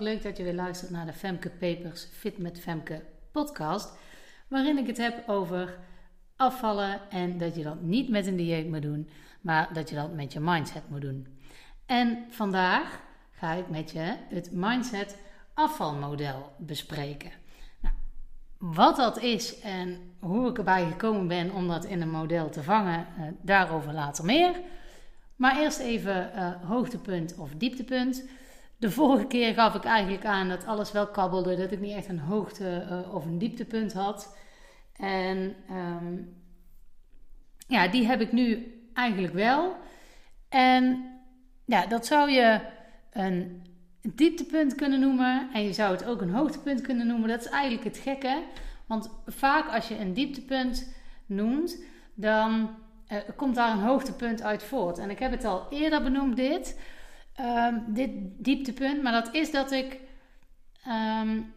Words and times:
Leuk 0.00 0.22
dat 0.22 0.36
je 0.36 0.42
weer 0.42 0.54
luistert 0.54 0.90
naar 0.90 1.06
de 1.06 1.12
Femke 1.12 1.50
Papers 1.50 2.08
Fit 2.12 2.38
met 2.38 2.60
Femke 2.60 3.02
podcast. 3.32 3.92
Waarin 4.48 4.78
ik 4.78 4.86
het 4.86 4.96
heb 4.96 5.28
over 5.28 5.78
afvallen 6.36 7.10
en 7.10 7.38
dat 7.38 7.56
je 7.56 7.62
dat 7.62 7.82
niet 7.82 8.08
met 8.08 8.26
een 8.26 8.36
dieet 8.36 8.68
moet 8.68 8.82
doen, 8.82 9.08
maar 9.40 9.72
dat 9.72 9.88
je 9.88 9.94
dat 9.94 10.14
met 10.14 10.32
je 10.32 10.40
mindset 10.40 10.88
moet 10.88 11.00
doen. 11.00 11.26
En 11.86 12.24
vandaag 12.30 13.00
ga 13.30 13.52
ik 13.52 13.68
met 13.68 13.90
je 13.90 14.16
het 14.28 14.50
mindset 14.52 15.18
afvalmodel 15.54 16.52
bespreken. 16.58 17.30
Nou, 17.80 17.94
wat 18.58 18.96
dat 18.96 19.18
is 19.18 19.60
en 19.60 20.12
hoe 20.18 20.50
ik 20.50 20.58
erbij 20.58 20.86
gekomen 20.86 21.28
ben 21.28 21.52
om 21.52 21.68
dat 21.68 21.84
in 21.84 22.00
een 22.00 22.10
model 22.10 22.50
te 22.50 22.62
vangen, 22.62 23.06
eh, 23.18 23.24
daarover 23.42 23.92
later 23.92 24.24
meer. 24.24 24.60
Maar 25.36 25.60
eerst 25.60 25.78
even 25.78 26.30
uh, 26.34 26.50
hoogtepunt 26.68 27.36
of 27.36 27.50
dieptepunt. 27.56 28.24
De 28.78 28.90
vorige 28.90 29.26
keer 29.26 29.54
gaf 29.54 29.74
ik 29.74 29.84
eigenlijk 29.84 30.24
aan 30.24 30.48
dat 30.48 30.66
alles 30.66 30.92
wel 30.92 31.06
kabbelde, 31.06 31.56
dat 31.56 31.72
ik 31.72 31.80
niet 31.80 31.96
echt 31.96 32.08
een 32.08 32.18
hoogte 32.18 32.86
uh, 32.90 33.14
of 33.14 33.24
een 33.24 33.38
dieptepunt 33.38 33.92
had. 33.92 34.36
En 34.96 35.54
um, 35.70 36.36
ja, 37.68 37.88
die 37.88 38.06
heb 38.06 38.20
ik 38.20 38.32
nu 38.32 38.74
eigenlijk 38.94 39.34
wel. 39.34 39.76
En 40.48 41.04
ja, 41.64 41.86
dat 41.86 42.06
zou 42.06 42.30
je 42.30 42.60
een 43.12 43.62
dieptepunt 44.14 44.74
kunnen 44.74 45.00
noemen. 45.00 45.48
En 45.52 45.62
je 45.62 45.72
zou 45.72 45.92
het 45.92 46.04
ook 46.04 46.20
een 46.20 46.34
hoogtepunt 46.34 46.80
kunnen 46.80 47.06
noemen. 47.06 47.28
Dat 47.28 47.44
is 47.44 47.50
eigenlijk 47.50 47.84
het 47.84 47.98
gekke. 47.98 48.42
Want 48.86 49.10
vaak 49.26 49.68
als 49.68 49.88
je 49.88 49.98
een 49.98 50.12
dieptepunt 50.12 50.94
noemt, 51.26 51.82
dan 52.14 52.70
uh, 53.08 53.18
komt 53.36 53.54
daar 53.54 53.72
een 53.72 53.84
hoogtepunt 53.84 54.42
uit 54.42 54.62
voort. 54.62 54.98
En 54.98 55.10
ik 55.10 55.18
heb 55.18 55.30
het 55.30 55.44
al 55.44 55.66
eerder 55.70 56.02
benoemd, 56.02 56.36
dit. 56.36 56.80
Um, 57.40 57.84
dit 57.86 58.10
dieptepunt. 58.38 59.02
Maar 59.02 59.12
dat 59.12 59.34
is 59.34 59.50
dat 59.50 59.72
ik. 59.72 60.00
Um, 60.88 61.54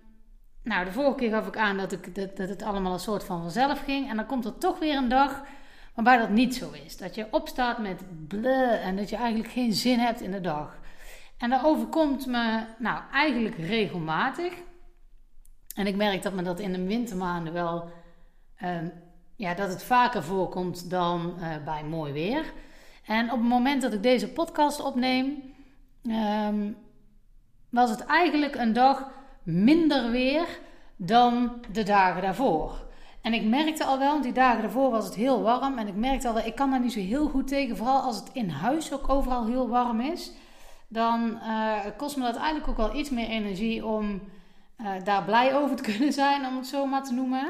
nou, 0.64 0.86
de 0.86 0.92
vorige 0.92 1.16
keer 1.16 1.30
gaf 1.30 1.48
ik 1.48 1.58
aan 1.58 1.78
dat, 1.78 1.92
ik, 1.92 2.16
dat, 2.16 2.38
dat 2.38 2.50
het 2.50 2.64
allemaal 2.64 2.94
een 2.94 3.00
soort 3.00 3.24
van 3.24 3.42
vanzelf 3.42 3.84
ging. 3.84 4.10
En 4.10 4.16
dan 4.16 4.26
komt 4.26 4.46
er 4.46 4.58
toch 4.58 4.80
weer 4.80 4.96
een 4.96 5.10
dag 5.10 5.44
waarbij 5.94 6.18
dat 6.18 6.30
niet 6.30 6.56
zo 6.56 6.72
is. 6.86 6.98
Dat 6.98 7.16
je 7.16 7.28
opstaat 7.32 7.78
met 7.78 8.04
bleh 8.28 8.86
en 8.86 8.96
dat 8.96 9.10
je 9.10 9.16
eigenlijk 9.16 9.54
geen 9.54 9.74
zin 9.74 10.00
hebt 10.00 10.22
in 10.22 10.32
de 10.32 10.42
dag. 10.42 10.80
En 11.38 11.50
dat 11.50 11.64
overkomt 11.64 12.26
me 12.26 12.64
nou 12.78 13.02
eigenlijk 13.12 13.58
regelmatig. 13.58 14.54
En 15.76 15.88
ik 15.88 15.96
merk 15.96 16.22
dat 16.22 16.34
me 16.34 16.42
dat 16.42 16.60
in 16.60 16.74
de 16.74 16.86
wintermaanden 16.86 17.54
wel. 17.54 17.92
Um, 18.64 18.92
ja, 19.36 19.54
dat 19.54 19.70
het 19.70 19.84
vaker 19.84 20.24
voorkomt 20.24 20.90
dan 20.90 21.34
uh, 21.40 21.48
bij 21.66 21.84
mooi 21.84 22.14
weer. 22.14 22.54
En 23.06 23.32
op 23.32 23.40
het 23.40 23.48
moment 23.48 23.82
dat 23.82 23.94
ik 23.94 24.04
deze 24.04 24.30
podcast 24.30 24.82
opneem, 24.82 25.49
um, 26.04 26.78
was 27.70 27.90
het 27.90 28.06
eigenlijk 28.06 28.56
een 28.56 28.74
dag 28.74 29.08
minder 29.44 30.12
weer 30.12 30.60
dan 30.96 31.52
de 31.72 31.84
dagen 31.84 32.22
daarvoor. 32.22 32.88
En 33.22 33.34
ik 33.34 33.44
merkte 33.44 33.84
al 33.84 34.00
wel, 34.00 34.12
want 34.12 34.24
die 34.24 34.34
dagen 34.34 34.62
daarvoor 34.62 34.92
was 34.92 35.06
het 35.06 35.16
heel 35.16 35.42
warm. 35.42 35.78
En 35.78 35.88
ik 35.88 35.96
merkte 35.96 36.28
al 36.28 36.34
wel, 36.34 36.46
ik 36.46 36.56
kan 36.56 36.70
daar 36.70 36.80
niet 36.80 36.94
zo 36.94 37.00
heel 37.00 37.28
goed 37.28 37.48
tegen. 37.48 37.78
Vooral 37.78 38.02
als 38.02 38.16
het 38.16 38.30
in 38.34 38.50
huis 38.50 38.94
ook 38.94 39.10
overal 39.10 39.46
heel 39.46 39.70
warm 39.70 40.02
is. 40.02 40.32
Dan 40.88 41.40
uh, 41.44 41.76
kost 41.98 42.18
me 42.18 42.24
dat 42.24 42.36
eigenlijk 42.36 42.68
ook 42.68 42.78
wel 42.78 42.96
iets 42.96 43.10
meer 43.10 43.28
energie 43.28 43.86
om 43.86 44.22
uh, 44.82 44.88
daar 45.04 45.24
blij 45.24 45.56
over 45.56 45.76
te 45.76 45.84
kunnen 45.92 46.14
zijn, 46.14 46.46
om 46.46 46.56
het 46.56 46.68
zo 46.68 46.86
maar 46.86 47.04
te 47.04 47.14
noemen. 47.14 47.48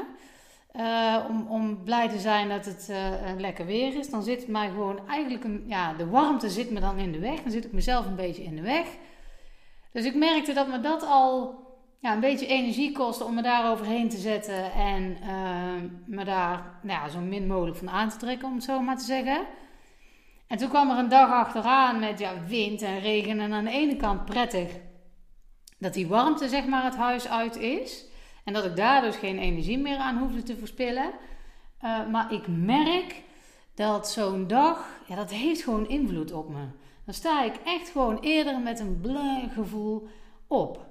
Uh, 0.76 1.16
om, 1.28 1.46
om 1.48 1.84
blij 1.84 2.08
te 2.08 2.18
zijn 2.18 2.48
dat 2.48 2.64
het 2.64 2.88
uh, 2.90 2.96
lekker 3.38 3.66
weer 3.66 3.98
is. 3.98 4.10
Dan 4.10 4.22
zit 4.22 4.48
mij 4.48 4.68
gewoon 4.68 5.08
eigenlijk 5.08 5.44
een, 5.44 5.64
ja, 5.66 5.92
de 5.92 6.06
warmte 6.06 6.50
zit 6.50 6.70
me 6.70 6.80
dan 6.80 6.98
in 6.98 7.12
de 7.12 7.18
weg. 7.18 7.42
Dan 7.42 7.50
zit 7.50 7.64
ik 7.64 7.72
mezelf 7.72 8.06
een 8.06 8.16
beetje 8.16 8.42
in 8.42 8.56
de 8.56 8.62
weg. 8.62 8.86
Dus 9.92 10.04
ik 10.04 10.14
merkte 10.14 10.52
dat 10.52 10.68
me 10.68 10.80
dat 10.80 11.02
al 11.02 11.54
ja, 11.98 12.12
een 12.12 12.20
beetje 12.20 12.46
energie 12.46 12.92
kostte 12.92 13.24
om 13.24 13.34
me 13.34 13.42
daar 13.42 13.70
overheen 13.70 14.08
te 14.08 14.16
zetten 14.16 14.72
en 14.72 15.16
uh, 15.22 15.90
me 16.06 16.24
daar 16.24 16.78
nou 16.82 17.02
ja, 17.02 17.08
zo 17.08 17.20
min 17.20 17.46
mogelijk 17.46 17.76
van 17.76 17.90
aan 17.90 18.08
te 18.08 18.16
trekken, 18.16 18.48
om 18.48 18.54
het 18.54 18.64
zo 18.64 18.80
maar 18.80 18.96
te 18.96 19.04
zeggen. 19.04 19.46
En 20.46 20.58
toen 20.58 20.68
kwam 20.68 20.90
er 20.90 20.98
een 20.98 21.08
dag 21.08 21.30
achteraan 21.30 21.98
met 21.98 22.18
ja, 22.18 22.32
wind 22.46 22.82
en 22.82 23.00
regen 23.00 23.40
en 23.40 23.52
aan 23.52 23.64
de 23.64 23.70
ene 23.70 23.96
kant 23.96 24.24
prettig 24.24 24.70
dat 25.78 25.94
die 25.94 26.06
warmte 26.06 26.48
zeg 26.48 26.66
maar 26.66 26.84
het 26.84 26.96
huis 26.96 27.28
uit 27.28 27.56
is. 27.56 28.04
En 28.50 28.56
dat 28.56 28.64
ik 28.64 28.76
daar 28.76 29.02
dus 29.02 29.16
geen 29.16 29.38
energie 29.38 29.78
meer 29.78 29.96
aan 29.96 30.18
hoefde 30.18 30.42
te 30.42 30.56
verspillen. 30.56 31.10
Uh, 31.84 32.06
maar 32.06 32.32
ik 32.32 32.48
merk 32.48 33.22
dat 33.74 34.10
zo'n 34.10 34.46
dag, 34.46 34.86
ja, 35.06 35.16
dat 35.16 35.30
heeft 35.30 35.62
gewoon 35.62 35.88
invloed 35.88 36.32
op 36.32 36.48
me. 36.48 36.64
Dan 37.04 37.14
sta 37.14 37.44
ik 37.44 37.54
echt 37.64 37.88
gewoon 37.88 38.18
eerder 38.20 38.60
met 38.60 38.80
een 38.80 39.00
blij 39.00 39.50
gevoel 39.54 40.08
op. 40.46 40.86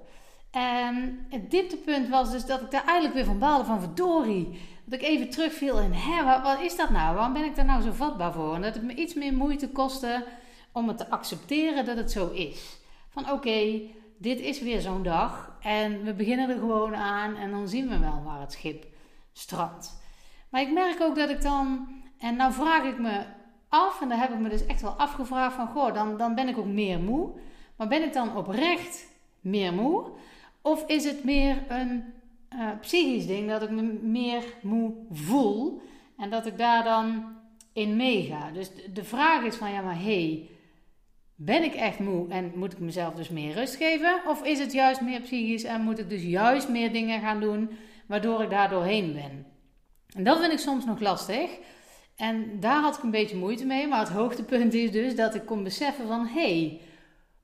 En 0.50 1.26
het 1.28 1.50
dieptepunt 1.50 2.08
was 2.08 2.30
dus 2.30 2.46
dat 2.46 2.60
ik 2.60 2.70
daar 2.70 2.84
eigenlijk 2.84 3.14
weer 3.14 3.24
van 3.24 3.38
baalde 3.38 3.64
van 3.64 3.80
verdorie. 3.80 4.60
Dat 4.84 5.00
ik 5.00 5.06
even 5.06 5.30
terugviel 5.30 5.78
in, 5.78 5.92
hè, 5.92 6.42
wat, 6.42 6.60
is 6.60 6.76
dat 6.76 6.90
nou? 6.90 7.14
Waarom 7.14 7.32
ben 7.32 7.44
ik 7.44 7.56
daar 7.56 7.64
nou 7.64 7.82
zo 7.82 7.92
vatbaar 7.92 8.32
voor? 8.32 8.54
En 8.54 8.62
dat 8.62 8.74
het 8.74 8.82
me 8.82 8.94
iets 8.94 9.14
meer 9.14 9.32
moeite 9.32 9.68
kostte 9.68 10.24
om 10.72 10.88
het 10.88 10.98
te 10.98 11.10
accepteren 11.10 11.84
dat 11.84 11.96
het 11.96 12.12
zo 12.12 12.30
is. 12.30 12.78
Van 13.08 13.30
oké, 13.30 13.80
dit 14.20 14.40
is 14.40 14.60
weer 14.60 14.80
zo'n 14.80 15.02
dag 15.02 15.56
en 15.60 16.04
we 16.04 16.14
beginnen 16.14 16.50
er 16.50 16.58
gewoon 16.58 16.94
aan 16.94 17.36
en 17.36 17.50
dan 17.50 17.68
zien 17.68 17.88
we 17.88 17.98
wel 17.98 18.22
waar 18.24 18.40
het 18.40 18.52
schip 18.52 18.86
strandt. 19.32 20.00
Maar 20.48 20.60
ik 20.60 20.72
merk 20.72 21.00
ook 21.00 21.16
dat 21.16 21.30
ik 21.30 21.42
dan, 21.42 21.88
en 22.18 22.36
nou 22.36 22.52
vraag 22.52 22.84
ik 22.84 22.98
me 22.98 23.24
af, 23.68 24.00
en 24.00 24.08
daar 24.08 24.20
heb 24.20 24.32
ik 24.32 24.38
me 24.38 24.48
dus 24.48 24.66
echt 24.66 24.82
wel 24.82 24.90
afgevraagd 24.90 25.54
van, 25.54 25.68
goh, 25.68 25.94
dan, 25.94 26.16
dan 26.16 26.34
ben 26.34 26.48
ik 26.48 26.58
ook 26.58 26.66
meer 26.66 27.00
moe. 27.00 27.30
Maar 27.76 27.88
ben 27.88 28.02
ik 28.02 28.12
dan 28.12 28.36
oprecht 28.36 29.06
meer 29.40 29.72
moe? 29.72 30.10
Of 30.62 30.86
is 30.86 31.04
het 31.04 31.24
meer 31.24 31.62
een 31.68 32.04
uh, 32.54 32.68
psychisch 32.80 33.26
ding 33.26 33.48
dat 33.48 33.62
ik 33.62 33.70
me 33.70 33.82
meer 34.02 34.44
moe 34.62 34.92
voel 35.10 35.82
en 36.16 36.30
dat 36.30 36.46
ik 36.46 36.58
daar 36.58 36.84
dan 36.84 37.24
in 37.72 37.96
meega? 37.96 38.50
Dus 38.50 38.70
de, 38.92 39.04
vraag 39.04 39.42
is 39.42 39.56
van, 39.56 39.72
ja 39.72 39.80
maar 39.80 40.02
hey, 40.02 40.48
ben 41.42 41.62
ik 41.62 41.74
echt 41.74 41.98
moe 41.98 42.28
en 42.28 42.52
moet 42.54 42.72
ik 42.72 42.78
mezelf 42.78 43.14
dus 43.14 43.28
meer 43.28 43.54
rust 43.54 43.74
geven? 43.74 44.20
Of 44.26 44.44
is 44.44 44.58
het 44.58 44.72
juist 44.72 45.00
meer 45.00 45.20
psychisch 45.20 45.64
en 45.64 45.82
moet 45.82 45.98
ik 45.98 46.08
dus 46.08 46.22
juist 46.22 46.68
meer 46.68 46.92
dingen 46.92 47.20
gaan 47.20 47.40
doen 47.40 47.70
waardoor 48.06 48.42
ik 48.42 48.50
daar 48.50 48.68
doorheen 48.68 49.12
ben? 49.12 49.46
En 50.14 50.24
dat 50.24 50.40
vind 50.40 50.52
ik 50.52 50.58
soms 50.58 50.84
nog 50.84 51.00
lastig. 51.00 51.50
En 52.16 52.60
daar 52.60 52.82
had 52.82 52.96
ik 52.96 53.02
een 53.02 53.10
beetje 53.10 53.36
moeite 53.36 53.64
mee. 53.66 53.86
Maar 53.86 53.98
het 53.98 54.08
hoogtepunt 54.08 54.74
is 54.74 54.92
dus 54.92 55.16
dat 55.16 55.34
ik 55.34 55.46
kon 55.46 55.64
beseffen 55.64 56.06
van... 56.06 56.26
hé, 56.26 56.60
hey, 56.60 56.80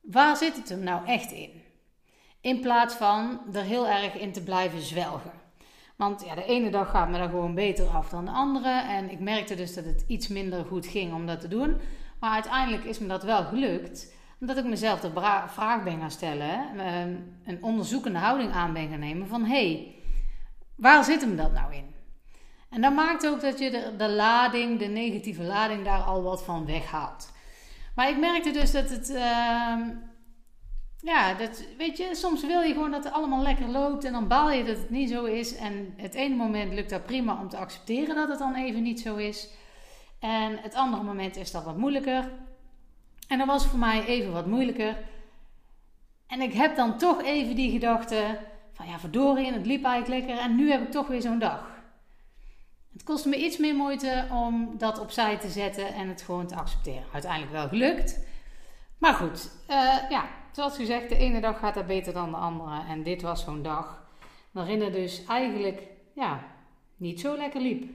waar 0.01 0.37
zit 0.37 0.55
het 0.55 0.69
hem 0.69 0.83
nou 0.83 1.05
echt 1.05 1.31
in? 1.31 1.61
In 2.41 2.59
plaats 2.59 2.95
van 2.95 3.39
er 3.53 3.63
heel 3.63 3.87
erg 3.87 4.13
in 4.13 4.31
te 4.31 4.43
blijven 4.43 4.81
zwelgen. 4.81 5.31
Want 5.95 6.23
ja, 6.25 6.35
de 6.35 6.45
ene 6.45 6.69
dag 6.69 6.89
gaat 6.89 7.09
me 7.09 7.17
daar 7.17 7.29
gewoon 7.29 7.55
beter 7.55 7.87
af 7.87 8.09
dan 8.09 8.25
de 8.25 8.31
andere. 8.31 8.81
En 8.81 9.11
ik 9.11 9.19
merkte 9.19 9.55
dus 9.55 9.73
dat 9.73 9.85
het 9.85 10.03
iets 10.07 10.27
minder 10.27 10.65
goed 10.65 10.85
ging 10.85 11.13
om 11.13 11.25
dat 11.25 11.39
te 11.39 11.47
doen. 11.47 11.77
Maar 12.19 12.31
uiteindelijk 12.31 12.83
is 12.83 12.99
me 12.99 13.07
dat 13.07 13.23
wel 13.23 13.43
gelukt. 13.43 14.13
Omdat 14.39 14.57
ik 14.57 14.65
mezelf 14.65 14.99
de 14.99 15.11
vraag 15.47 15.83
ben 15.83 15.99
gaan 15.99 16.11
stellen. 16.11 16.79
Ehm, 16.79 17.15
een 17.45 17.63
onderzoekende 17.63 18.19
houding 18.19 18.51
aan 18.51 18.73
ben 18.73 18.89
gaan 18.89 18.99
nemen. 18.99 19.27
Van 19.27 19.45
hé, 19.45 19.71
hey, 19.71 19.95
waar 20.75 21.03
zit 21.03 21.21
hem 21.21 21.35
dat 21.35 21.53
nou 21.53 21.73
in? 21.73 21.95
En 22.69 22.81
dat 22.81 22.93
maakt 22.93 23.27
ook 23.27 23.41
dat 23.41 23.59
je 23.59 23.71
de, 23.71 23.93
de 23.97 24.09
lading, 24.09 24.79
de 24.79 24.85
negatieve 24.85 25.43
lading, 25.43 25.85
daar 25.85 26.01
al 26.01 26.23
wat 26.23 26.43
van 26.43 26.65
weghaalt. 26.65 27.31
Maar 27.95 28.09
ik 28.09 28.17
merkte 28.17 28.51
dus 28.51 28.71
dat 28.71 28.89
het. 28.89 29.09
Uh, 29.09 29.77
ja, 30.99 31.33
dat, 31.33 31.63
weet 31.77 31.97
je, 31.97 32.15
soms 32.15 32.45
wil 32.45 32.61
je 32.61 32.73
gewoon 32.73 32.91
dat 32.91 33.03
het 33.03 33.13
allemaal 33.13 33.41
lekker 33.41 33.67
loopt. 33.67 34.03
En 34.03 34.11
dan 34.11 34.27
baal 34.27 34.51
je 34.51 34.63
dat 34.63 34.77
het 34.77 34.89
niet 34.89 35.09
zo 35.09 35.23
is. 35.23 35.55
En 35.55 35.93
het 35.97 36.13
ene 36.13 36.35
moment 36.35 36.73
lukt 36.73 36.89
dat 36.89 37.05
prima 37.05 37.39
om 37.41 37.49
te 37.49 37.57
accepteren 37.57 38.15
dat 38.15 38.29
het 38.29 38.39
dan 38.39 38.55
even 38.55 38.83
niet 38.83 38.99
zo 38.99 39.15
is. 39.15 39.49
En 40.19 40.57
het 40.57 40.75
andere 40.75 41.03
moment 41.03 41.35
is 41.35 41.51
dat 41.51 41.63
wat 41.63 41.77
moeilijker. 41.77 42.31
En 43.27 43.37
dat 43.37 43.47
was 43.47 43.65
voor 43.65 43.79
mij 43.79 44.05
even 44.05 44.31
wat 44.31 44.45
moeilijker. 44.45 44.97
En 46.27 46.41
ik 46.41 46.53
heb 46.53 46.75
dan 46.75 46.97
toch 46.97 47.23
even 47.23 47.55
die 47.55 47.71
gedachte 47.71 48.39
van 48.73 48.87
ja, 48.87 48.99
verdorie, 48.99 49.53
het 49.53 49.65
liep 49.65 49.83
eigenlijk 49.83 50.25
lekker. 50.27 50.43
En 50.43 50.55
nu 50.55 50.71
heb 50.71 50.81
ik 50.81 50.91
toch 50.91 51.07
weer 51.07 51.21
zo'n 51.21 51.39
dag. 51.39 51.75
Het 52.93 53.03
kostte 53.03 53.29
me 53.29 53.45
iets 53.45 53.57
meer 53.57 53.75
moeite 53.75 54.27
om 54.31 54.77
dat 54.77 54.99
opzij 54.99 55.37
te 55.37 55.49
zetten 55.49 55.93
en 55.93 56.07
het 56.07 56.21
gewoon 56.21 56.47
te 56.47 56.55
accepteren. 56.55 57.05
Uiteindelijk 57.13 57.51
wel 57.51 57.67
gelukt. 57.67 58.19
Maar 58.97 59.13
goed, 59.13 59.51
uh, 59.69 60.09
ja, 60.09 60.25
zoals 60.51 60.75
gezegd, 60.75 61.09
de 61.09 61.17
ene 61.17 61.41
dag 61.41 61.59
gaat 61.59 61.75
er 61.75 61.85
beter 61.85 62.13
dan 62.13 62.31
de 62.31 62.37
andere. 62.37 62.81
En 62.89 63.03
dit 63.03 63.21
was 63.21 63.43
zo'n 63.43 63.61
dag 63.63 64.05
waarin 64.51 64.81
het 64.81 64.93
dus 64.93 65.25
eigenlijk 65.25 65.81
ja, 66.13 66.43
niet 66.95 67.19
zo 67.19 67.37
lekker 67.37 67.61
liep. 67.61 67.89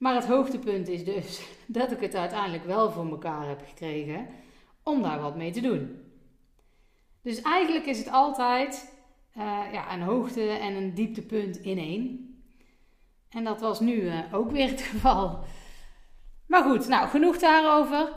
Maar 0.00 0.14
het 0.14 0.26
hoogtepunt 0.26 0.88
is 0.88 1.04
dus 1.04 1.42
dat 1.66 1.92
ik 1.92 2.00
het 2.00 2.14
uiteindelijk 2.14 2.64
wel 2.64 2.90
voor 2.90 3.10
elkaar 3.10 3.48
heb 3.48 3.60
gekregen 3.68 4.28
om 4.82 5.02
daar 5.02 5.20
wat 5.20 5.36
mee 5.36 5.50
te 5.50 5.60
doen. 5.60 6.02
Dus 7.22 7.42
eigenlijk 7.42 7.86
is 7.86 7.98
het 7.98 8.10
altijd 8.10 8.96
uh, 9.36 9.72
ja, 9.72 9.92
een 9.92 10.02
hoogte 10.02 10.48
en 10.50 10.74
een 10.74 10.94
dieptepunt 10.94 11.56
in 11.56 11.78
één. 11.78 12.34
En 13.28 13.44
dat 13.44 13.60
was 13.60 13.80
nu 13.80 13.92
uh, 13.92 14.34
ook 14.34 14.50
weer 14.50 14.68
het 14.68 14.82
geval. 14.92 15.44
Maar 16.46 16.62
goed, 16.62 16.88
nou 16.88 17.08
genoeg 17.08 17.38
daarover. 17.38 18.12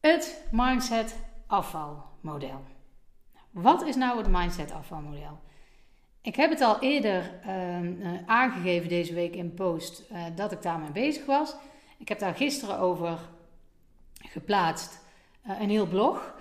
Het 0.00 0.48
mindset 0.52 1.16
afvalmodel. 1.46 2.64
Wat 3.50 3.82
is 3.82 3.96
nou 3.96 4.18
het 4.18 4.28
mindset 4.28 4.72
afvalmodel? 4.72 5.40
Ik 6.22 6.36
heb 6.36 6.50
het 6.50 6.60
al 6.60 6.80
eerder 6.80 7.30
ehm, 7.42 7.92
eh, 8.02 8.10
aangegeven 8.26 8.88
deze 8.88 9.14
week 9.14 9.34
in 9.34 9.54
post 9.54 10.02
uh, 10.12 10.22
dat 10.34 10.52
ik 10.52 10.62
daarmee 10.62 10.92
bezig 10.92 11.24
was. 11.26 11.54
Ik 11.98 12.08
heb 12.08 12.18
daar 12.18 12.34
gisteren 12.34 12.78
over 12.78 13.18
geplaatst, 14.14 15.00
uh, 15.46 15.60
een 15.60 15.70
heel 15.70 15.86
blog. 15.86 16.34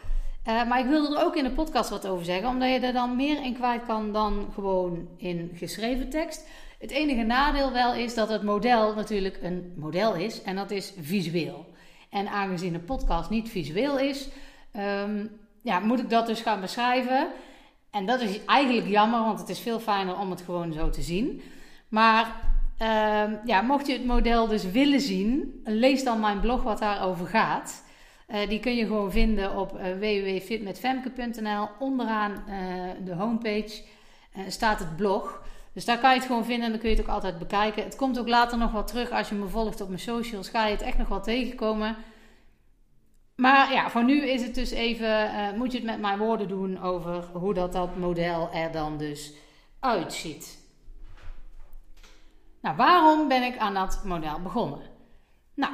maar 0.43 0.79
ik 0.79 0.85
wilde 0.85 1.17
er 1.17 1.25
ook 1.25 1.35
in 1.35 1.43
de 1.43 1.51
podcast 1.51 1.89
wat 1.89 2.07
over 2.07 2.25
zeggen, 2.25 2.49
omdat 2.49 2.69
je 2.69 2.79
er 2.79 2.93
dan 2.93 3.15
meer 3.15 3.43
in 3.43 3.53
kwijt 3.53 3.85
kan 3.85 4.13
dan 4.13 4.51
gewoon 4.53 5.07
in 5.17 5.51
geschreven 5.55 6.09
tekst. 6.09 6.47
Het 6.79 6.91
enige 6.91 7.23
nadeel 7.23 7.71
wel 7.71 7.93
is 7.93 8.13
dat 8.13 8.29
het 8.29 8.43
model 8.43 8.95
natuurlijk 8.95 9.39
een 9.41 9.73
model 9.75 10.15
is 10.15 10.41
en 10.41 10.55
dat 10.55 10.71
is 10.71 10.93
visueel. 10.99 11.65
En 12.09 12.27
aangezien 12.27 12.73
een 12.73 12.85
podcast 12.85 13.29
niet 13.29 13.49
visueel 13.49 13.99
is, 13.99 14.27
um, 14.75 15.39
ja, 15.61 15.79
moet 15.79 15.99
ik 15.99 16.09
dat 16.09 16.27
dus 16.27 16.41
gaan 16.41 16.61
beschrijven. 16.61 17.27
En 17.91 18.05
dat 18.05 18.21
is 18.21 18.45
eigenlijk 18.45 18.87
jammer, 18.87 19.19
want 19.19 19.39
het 19.39 19.49
is 19.49 19.59
veel 19.59 19.79
fijner 19.79 20.17
om 20.17 20.29
het 20.29 20.41
gewoon 20.41 20.73
zo 20.73 20.89
te 20.89 21.01
zien. 21.01 21.41
Maar 21.87 22.35
uh, 22.81 23.23
ja, 23.45 23.61
mocht 23.61 23.87
je 23.87 23.93
het 23.93 24.05
model 24.05 24.47
dus 24.47 24.71
willen 24.71 25.01
zien, 25.01 25.61
lees 25.63 26.03
dan 26.03 26.19
mijn 26.19 26.39
blog 26.39 26.63
wat 26.63 26.79
daarover 26.79 27.27
gaat. 27.27 27.83
Uh, 28.27 28.47
die 28.47 28.59
kun 28.59 28.75
je 28.75 28.85
gewoon 28.85 29.11
vinden 29.11 29.57
op 29.57 29.73
uh, 29.73 29.81
www.fitmetfemke.nl. 29.81 31.67
Onderaan 31.79 32.31
uh, 32.31 32.55
de 33.05 33.13
homepage 33.13 33.81
staat 34.47 34.79
het 34.79 34.95
blog. 34.95 35.41
Dus 35.73 35.85
daar 35.85 35.99
kan 35.99 36.09
je 36.09 36.17
het 36.17 36.25
gewoon 36.25 36.45
vinden 36.45 36.65
en 36.65 36.71
dan 36.71 36.79
kun 36.79 36.89
je 36.89 36.95
het 36.95 37.05
ook 37.05 37.13
altijd 37.13 37.39
bekijken. 37.39 37.83
Het 37.83 37.95
komt 37.95 38.19
ook 38.19 38.27
later 38.27 38.57
nog 38.57 38.71
wel 38.71 38.83
terug 38.83 39.09
als 39.09 39.29
je 39.29 39.35
me 39.35 39.47
volgt 39.47 39.81
op 39.81 39.87
mijn 39.87 39.99
socials. 39.99 40.49
Ga 40.49 40.65
je 40.65 40.71
het 40.71 40.81
echt 40.81 40.97
nog 40.97 41.07
wel 41.07 41.21
tegenkomen. 41.21 41.95
Maar 43.39 43.73
ja, 43.73 43.89
voor 43.89 44.03
nu 44.03 44.29
is 44.29 44.41
het 44.41 44.55
dus 44.55 44.71
even, 44.71 45.25
uh, 45.25 45.51
moet 45.51 45.71
je 45.71 45.77
het 45.77 45.87
met 45.87 45.99
mijn 45.99 46.17
woorden 46.17 46.47
doen 46.47 46.81
over 46.81 47.23
hoe 47.33 47.53
dat, 47.53 47.71
dat 47.71 47.95
model 47.95 48.51
er 48.51 48.71
dan 48.71 48.97
dus 48.97 49.33
uitziet. 49.79 50.57
Nou, 52.61 52.75
waarom 52.75 53.27
ben 53.27 53.43
ik 53.43 53.57
aan 53.57 53.73
dat 53.73 54.01
model 54.03 54.41
begonnen? 54.41 54.79
Nou, 55.53 55.73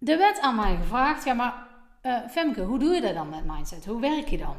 er 0.00 0.18
werd 0.18 0.40
aan 0.40 0.56
mij 0.56 0.76
gevraagd, 0.76 1.24
ja 1.24 1.34
maar 1.34 1.66
uh, 2.02 2.18
Femke, 2.30 2.62
hoe 2.62 2.78
doe 2.78 2.94
je 2.94 3.00
dat 3.00 3.14
dan 3.14 3.28
met 3.28 3.44
mindset? 3.44 3.84
Hoe 3.84 4.00
werk 4.00 4.28
je 4.28 4.38
dan? 4.38 4.56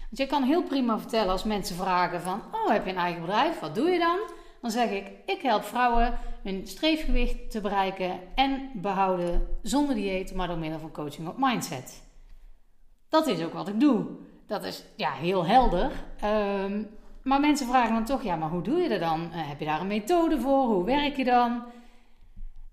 Want 0.00 0.16
je 0.16 0.26
kan 0.26 0.42
heel 0.42 0.62
prima 0.62 0.98
vertellen 0.98 1.30
als 1.30 1.44
mensen 1.44 1.76
vragen 1.76 2.20
van, 2.20 2.42
oh 2.52 2.70
heb 2.70 2.84
je 2.84 2.90
een 2.90 2.98
eigen 2.98 3.20
bedrijf, 3.20 3.60
wat 3.60 3.74
doe 3.74 3.90
je 3.90 3.98
dan? 3.98 4.18
Dan 4.60 4.70
zeg 4.70 4.90
ik, 4.90 5.10
ik 5.26 5.42
help 5.42 5.64
vrouwen 5.64 6.18
hun 6.42 6.66
streefgewicht 6.66 7.50
te 7.50 7.60
bereiken 7.60 8.20
en 8.34 8.70
behouden 8.74 9.58
zonder 9.62 9.94
dieet, 9.94 10.34
maar 10.34 10.46
door 10.46 10.58
middel 10.58 10.78
van 10.78 10.92
coaching 10.92 11.28
op 11.28 11.38
mindset. 11.38 12.02
Dat 13.08 13.26
is 13.26 13.42
ook 13.42 13.52
wat 13.52 13.68
ik 13.68 13.80
doe. 13.80 14.06
Dat 14.46 14.64
is 14.64 14.84
ja, 14.96 15.12
heel 15.12 15.46
helder. 15.46 15.90
Um, 16.24 16.88
maar 17.22 17.40
mensen 17.40 17.66
vragen 17.66 17.94
dan 17.94 18.04
toch, 18.04 18.22
ja, 18.22 18.36
maar 18.36 18.50
hoe 18.50 18.62
doe 18.62 18.78
je 18.78 18.88
dat 18.88 19.00
dan? 19.00 19.20
Uh, 19.20 19.48
heb 19.48 19.58
je 19.58 19.64
daar 19.64 19.80
een 19.80 19.86
methode 19.86 20.40
voor? 20.40 20.64
Hoe 20.64 20.84
werk 20.84 21.16
je 21.16 21.24
dan? 21.24 21.62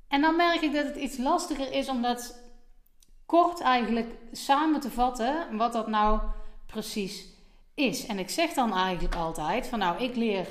En 0.08 0.22
dan 0.22 0.36
merk 0.36 0.62
ik 0.62 0.74
dat 0.74 0.86
het 0.86 0.96
iets 0.96 1.18
lastiger 1.18 1.72
is 1.72 1.90
om 1.90 2.02
dat 2.02 2.44
kort 3.26 3.62
eigenlijk 3.62 4.16
samen 4.31 4.80
te 4.80 4.92
vatten, 4.92 5.58
wat 5.58 5.74
dat 5.74 5.88
nou 5.88 6.20
precies 6.66 7.26
is. 7.74 8.06
En 8.06 8.20
ik 8.20 8.30
zeg 8.30 8.54
dan 8.54 8.74
eigenlijk 8.74 9.16
altijd 9.16 9.68
van 9.68 9.80
nou, 9.80 10.04
ik 10.04 10.16
leer 10.16 10.48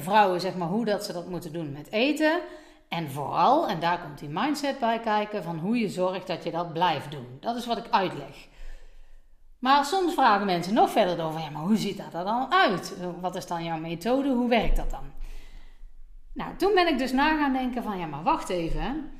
vrouwen 0.00 0.40
zeg 0.40 0.54
maar 0.54 0.68
hoe 0.68 0.84
dat 0.84 1.04
ze 1.04 1.12
dat 1.12 1.28
moeten 1.28 1.52
doen 1.52 1.72
met 1.72 1.90
eten. 1.90 2.40
En 2.88 3.10
vooral, 3.10 3.68
en 3.68 3.80
daar 3.80 4.00
komt 4.00 4.18
die 4.18 4.28
mindset 4.28 4.78
bij 4.78 5.00
kijken, 5.00 5.42
van 5.42 5.58
hoe 5.58 5.78
je 5.78 5.88
zorgt 5.88 6.26
dat 6.26 6.44
je 6.44 6.50
dat 6.50 6.72
blijft 6.72 7.10
doen. 7.10 7.36
Dat 7.40 7.56
is 7.56 7.66
wat 7.66 7.76
ik 7.76 7.90
uitleg. 7.90 8.48
Maar 9.58 9.84
soms 9.84 10.14
vragen 10.14 10.46
mensen 10.46 10.74
nog 10.74 10.90
verder 10.90 11.24
over, 11.24 11.40
ja, 11.40 11.50
maar 11.50 11.62
hoe 11.62 11.76
ziet 11.76 11.96
dat 11.96 12.14
er 12.14 12.24
dan 12.24 12.52
uit? 12.52 12.96
Wat 13.20 13.34
is 13.34 13.46
dan 13.46 13.64
jouw 13.64 13.78
methode? 13.78 14.28
Hoe 14.28 14.48
werkt 14.48 14.76
dat 14.76 14.90
dan? 14.90 15.12
Nou, 16.32 16.56
toen 16.56 16.74
ben 16.74 16.86
ik 16.86 16.98
dus 16.98 17.12
na 17.12 17.36
gaan 17.36 17.52
denken 17.52 17.82
van, 17.82 17.98
ja, 17.98 18.06
maar 18.06 18.22
wacht 18.22 18.48
even. 18.48 19.10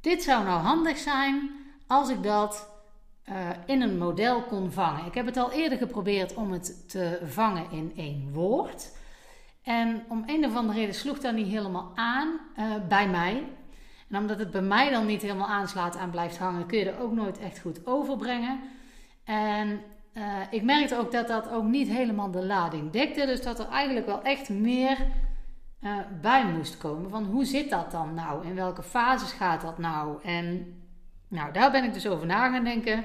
Dit 0.00 0.22
zou 0.22 0.44
nou 0.44 0.60
handig 0.60 0.98
zijn 0.98 1.50
als 1.86 2.08
ik 2.08 2.22
dat 2.22 2.68
uh, 3.28 3.34
in 3.66 3.82
een 3.82 3.98
model 3.98 4.42
kon 4.42 4.72
vangen. 4.72 5.06
Ik 5.06 5.14
heb 5.14 5.26
het 5.26 5.36
al 5.36 5.52
eerder 5.52 5.78
geprobeerd 5.78 6.34
om 6.34 6.52
het 6.52 6.88
te 6.90 7.20
vangen 7.24 7.70
in 7.70 7.92
één 7.96 8.32
woord. 8.32 8.98
En 9.70 10.04
om 10.08 10.22
een 10.26 10.44
of 10.44 10.54
andere 10.54 10.78
reden 10.78 10.94
sloeg 10.94 11.18
dat 11.18 11.34
niet 11.34 11.46
helemaal 11.46 11.92
aan 11.94 12.28
uh, 12.58 12.64
bij 12.88 13.08
mij. 13.08 13.44
En 14.08 14.18
omdat 14.18 14.38
het 14.38 14.50
bij 14.50 14.62
mij 14.62 14.90
dan 14.90 15.06
niet 15.06 15.22
helemaal 15.22 15.48
aanslaat 15.48 15.96
en 15.96 16.10
blijft 16.10 16.38
hangen, 16.38 16.66
kun 16.66 16.78
je 16.78 16.90
er 16.90 17.00
ook 17.00 17.12
nooit 17.12 17.38
echt 17.38 17.60
goed 17.60 17.86
overbrengen. 17.86 18.60
En 19.24 19.80
uh, 20.14 20.22
ik 20.50 20.62
merkte 20.62 20.98
ook 20.98 21.12
dat 21.12 21.28
dat 21.28 21.50
ook 21.50 21.64
niet 21.64 21.88
helemaal 21.88 22.30
de 22.30 22.44
lading 22.44 22.90
dekte. 22.90 23.26
Dus 23.26 23.42
dat 23.42 23.58
er 23.58 23.68
eigenlijk 23.68 24.06
wel 24.06 24.22
echt 24.22 24.48
meer 24.48 24.98
uh, 25.80 25.96
bij 26.20 26.46
moest 26.46 26.78
komen. 26.78 27.10
Van 27.10 27.24
hoe 27.24 27.44
zit 27.44 27.70
dat 27.70 27.90
dan 27.90 28.14
nou? 28.14 28.46
In 28.46 28.54
welke 28.54 28.82
fases 28.82 29.32
gaat 29.32 29.60
dat 29.60 29.78
nou? 29.78 30.22
En 30.22 30.74
nou, 31.28 31.52
daar 31.52 31.70
ben 31.70 31.84
ik 31.84 31.92
dus 31.92 32.06
over 32.06 32.26
na 32.26 32.50
gaan 32.50 32.64
denken. 32.64 33.04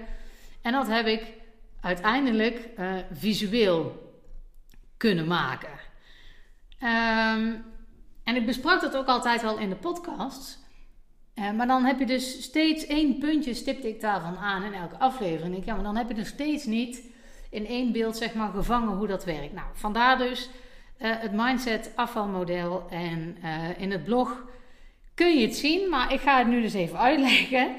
En 0.61 0.71
dat 0.71 0.87
heb 0.87 1.05
ik 1.05 1.33
uiteindelijk 1.81 2.69
visueel 3.11 4.13
kunnen 4.97 5.27
maken. 5.27 5.85
Um, 6.85 7.65
en 8.23 8.35
ik 8.35 8.45
besprak 8.45 8.81
dat 8.81 8.97
ook 8.97 9.07
altijd 9.07 9.41
wel 9.41 9.57
in 9.57 9.69
de 9.69 9.75
podcast. 9.75 10.59
Uh, 11.35 11.51
maar 11.51 11.67
dan 11.67 11.83
heb 11.85 11.99
je 11.99 12.05
dus 12.05 12.43
steeds 12.43 12.85
één 12.85 13.17
puntje, 13.17 13.53
stipte 13.53 13.87
ik 13.87 14.01
daarvan 14.01 14.37
aan 14.37 14.63
in 14.63 14.73
elke 14.73 14.97
aflevering. 14.97 15.65
Ja, 15.65 15.73
maar 15.73 15.83
dan 15.83 15.95
heb 15.95 16.09
je 16.09 16.15
er 16.15 16.25
steeds 16.25 16.65
niet 16.65 17.01
in 17.49 17.67
één 17.67 17.91
beeld 17.91 18.17
zeg 18.17 18.33
maar, 18.33 18.49
gevangen 18.49 18.97
hoe 18.97 19.07
dat 19.07 19.25
werkt. 19.25 19.53
Nou, 19.53 19.67
vandaar 19.73 20.17
dus 20.17 20.49
uh, 21.01 21.11
het 21.17 21.31
mindset 21.31 21.91
afvalmodel. 21.95 22.85
En 22.89 23.37
uh, 23.43 23.81
in 23.81 23.91
het 23.91 24.03
blog 24.03 24.43
kun 25.13 25.37
je 25.37 25.45
het 25.45 25.55
zien, 25.55 25.89
maar 25.89 26.13
ik 26.13 26.19
ga 26.19 26.37
het 26.37 26.47
nu 26.47 26.61
dus 26.61 26.73
even 26.73 26.99
uitleggen. 26.99 27.75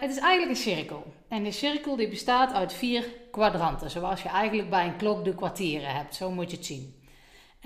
het 0.00 0.10
is 0.10 0.18
eigenlijk 0.18 0.50
een 0.50 0.72
cirkel. 0.72 1.12
En 1.28 1.42
de 1.42 1.52
cirkel 1.52 1.96
die 1.96 2.08
bestaat 2.08 2.52
uit 2.52 2.72
vier 2.72 3.04
kwadranten, 3.30 3.90
zoals 3.90 4.22
je 4.22 4.28
eigenlijk 4.28 4.70
bij 4.70 4.86
een 4.86 4.96
klok 4.96 5.24
de 5.24 5.34
kwartieren 5.34 5.94
hebt. 5.94 6.14
Zo 6.14 6.30
moet 6.30 6.50
je 6.50 6.56
het 6.56 6.66
zien. 6.66 6.94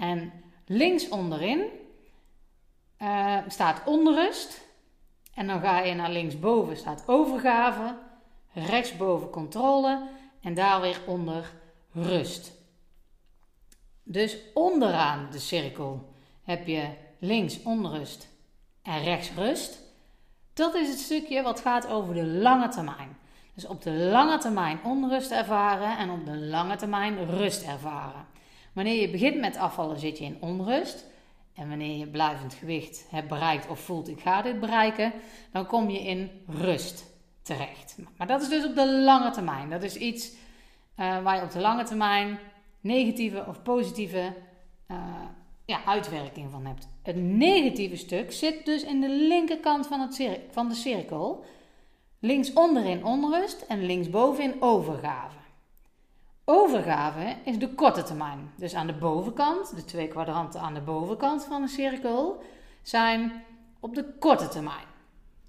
En 0.01 0.33
links 0.67 1.09
onderin 1.09 1.65
uh, 3.03 3.39
staat 3.49 3.83
onrust. 3.85 4.61
En 5.35 5.47
dan 5.47 5.61
ga 5.61 5.81
je 5.81 5.95
naar 5.95 6.11
linksboven 6.11 6.77
staat 6.77 7.03
overgave. 7.07 7.97
Rechtsboven 8.53 9.31
controle. 9.31 10.09
En 10.43 10.55
daar 10.55 10.81
weer 10.81 11.01
onder 11.07 11.53
rust. 11.93 12.53
Dus 14.03 14.37
onderaan 14.55 15.29
de 15.31 15.39
cirkel 15.39 16.13
heb 16.43 16.67
je 16.67 16.89
links 17.19 17.63
onrust 17.63 18.29
en 18.83 19.03
rechts 19.03 19.31
rust. 19.37 19.79
Dat 20.53 20.75
is 20.75 20.89
het 20.89 20.99
stukje 20.99 21.43
wat 21.43 21.61
gaat 21.61 21.87
over 21.87 22.15
de 22.15 22.27
lange 22.27 22.69
termijn. 22.69 23.17
Dus 23.55 23.67
op 23.67 23.83
de 23.83 23.93
lange 23.93 24.39
termijn 24.39 24.81
onrust 24.85 25.31
ervaren 25.31 25.99
en 25.99 26.11
op 26.11 26.27
de 26.27 26.37
lange 26.37 26.77
termijn 26.77 27.27
rust 27.27 27.63
ervaren. 27.63 28.30
Wanneer 28.73 29.01
je 29.01 29.11
begint 29.11 29.41
met 29.41 29.57
afvallen 29.57 29.99
zit 29.99 30.19
je 30.19 30.25
in 30.25 30.37
onrust. 30.41 31.07
En 31.55 31.69
wanneer 31.69 31.97
je 31.97 32.07
blijvend 32.07 32.55
gewicht 32.55 33.07
hebt 33.11 33.29
bereikt 33.29 33.69
of 33.69 33.81
voelt 33.81 34.09
ik 34.09 34.21
ga 34.21 34.43
dit 34.43 34.61
bereiken, 34.61 35.13
dan 35.53 35.67
kom 35.67 35.91
je 35.91 35.99
in 35.99 36.31
rust 36.47 37.05
terecht. 37.43 37.97
Maar 38.17 38.27
dat 38.27 38.43
is 38.43 38.49
dus 38.49 38.65
op 38.65 38.75
de 38.75 38.93
lange 38.93 39.31
termijn. 39.31 39.71
Dat 39.71 39.83
is 39.83 39.97
iets 39.97 40.31
uh, 40.31 41.23
waar 41.23 41.37
je 41.37 41.43
op 41.43 41.51
de 41.51 41.61
lange 41.61 41.85
termijn 41.85 42.39
negatieve 42.81 43.45
of 43.49 43.63
positieve 43.63 44.35
uh, 44.91 44.97
ja, 45.65 45.85
uitwerking 45.85 46.51
van 46.51 46.67
hebt. 46.67 46.89
Het 47.03 47.17
negatieve 47.17 47.97
stuk 47.97 48.33
zit 48.33 48.65
dus 48.65 48.83
in 48.83 49.01
de 49.01 49.09
linkerkant 49.09 49.87
van, 49.87 50.01
het 50.01 50.41
van 50.51 50.69
de 50.69 50.75
cirkel. 50.75 51.45
Links 52.19 52.53
onderin 52.53 53.05
onrust 53.05 53.61
en 53.69 53.87
linksboven 53.87 54.45
in 54.45 54.63
overgave. 54.63 55.40
Overgave 56.53 57.37
is 57.45 57.59
de 57.59 57.69
korte 57.75 58.03
termijn. 58.03 58.51
Dus 58.57 58.75
aan 58.75 58.87
de 58.87 58.93
bovenkant, 58.93 59.77
de 59.77 59.85
twee 59.85 60.09
kwadranten 60.09 60.61
aan 60.61 60.75
de 60.75 60.81
bovenkant 60.81 61.45
van 61.45 61.63
een 61.63 61.69
cirkel, 61.69 62.43
zijn 62.83 63.33
op 63.81 63.95
de 63.95 64.05
korte 64.19 64.49
termijn. 64.49 64.87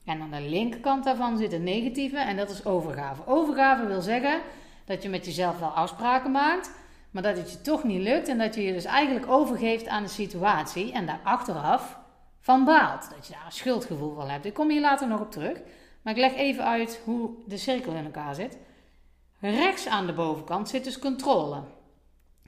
En 0.06 0.22
aan 0.22 0.32
de 0.32 0.42
linkerkant 0.42 1.04
daarvan 1.04 1.38
zit 1.38 1.54
een 1.54 1.64
negatieve 1.64 2.18
en 2.18 2.38
dat 2.38 2.50
is 2.50 2.66
overgave. 2.66 3.26
Overgave 3.26 3.86
wil 3.86 4.02
zeggen 4.02 4.42
dat 4.86 5.04
je 5.04 5.10
met 5.10 5.26
jezelf 5.26 5.60
wel 5.60 5.70
afspraken 5.70 6.32
maakt, 6.32 6.72
maar 7.12 7.24
dat 7.24 7.38
het 7.38 7.52
je 7.52 7.62
toch 7.62 7.84
niet 7.84 8.02
lukt 8.02 8.28
en 8.28 8.38
dat 8.38 8.56
je 8.56 8.64
je 8.64 8.74
dus 8.74 8.86
eigenlijk 8.86 9.32
overgeeft 9.32 9.88
aan 9.88 10.04
de 10.04 10.10
situatie 10.10 10.92
en 10.92 11.06
daar 11.06 11.22
achteraf 11.24 12.00
van 12.40 12.66
baalt. 12.66 13.10
Dat 13.16 13.28
je 13.28 13.34
daar 13.34 13.46
een 13.46 13.52
schuldgevoel 13.52 14.16
van 14.16 14.30
hebt. 14.30 14.46
Ik 14.46 14.54
kom 14.54 14.70
hier 14.70 14.82
later 14.82 15.08
nog 15.08 15.20
op 15.20 15.32
terug, 15.32 15.62
maar 16.02 16.14
ik 16.14 16.20
leg 16.20 16.36
even 16.36 16.66
uit 16.66 17.02
hoe 17.06 17.30
de 17.46 17.58
cirkel 17.58 17.94
in 17.94 18.06
elkaar 18.06 18.36
zit. 18.36 18.58
Rechts 19.42 19.88
aan 19.88 20.06
de 20.06 20.14
bovenkant 20.14 20.70
zit 20.70 20.84
dus 20.84 21.00
controle. 21.00 21.62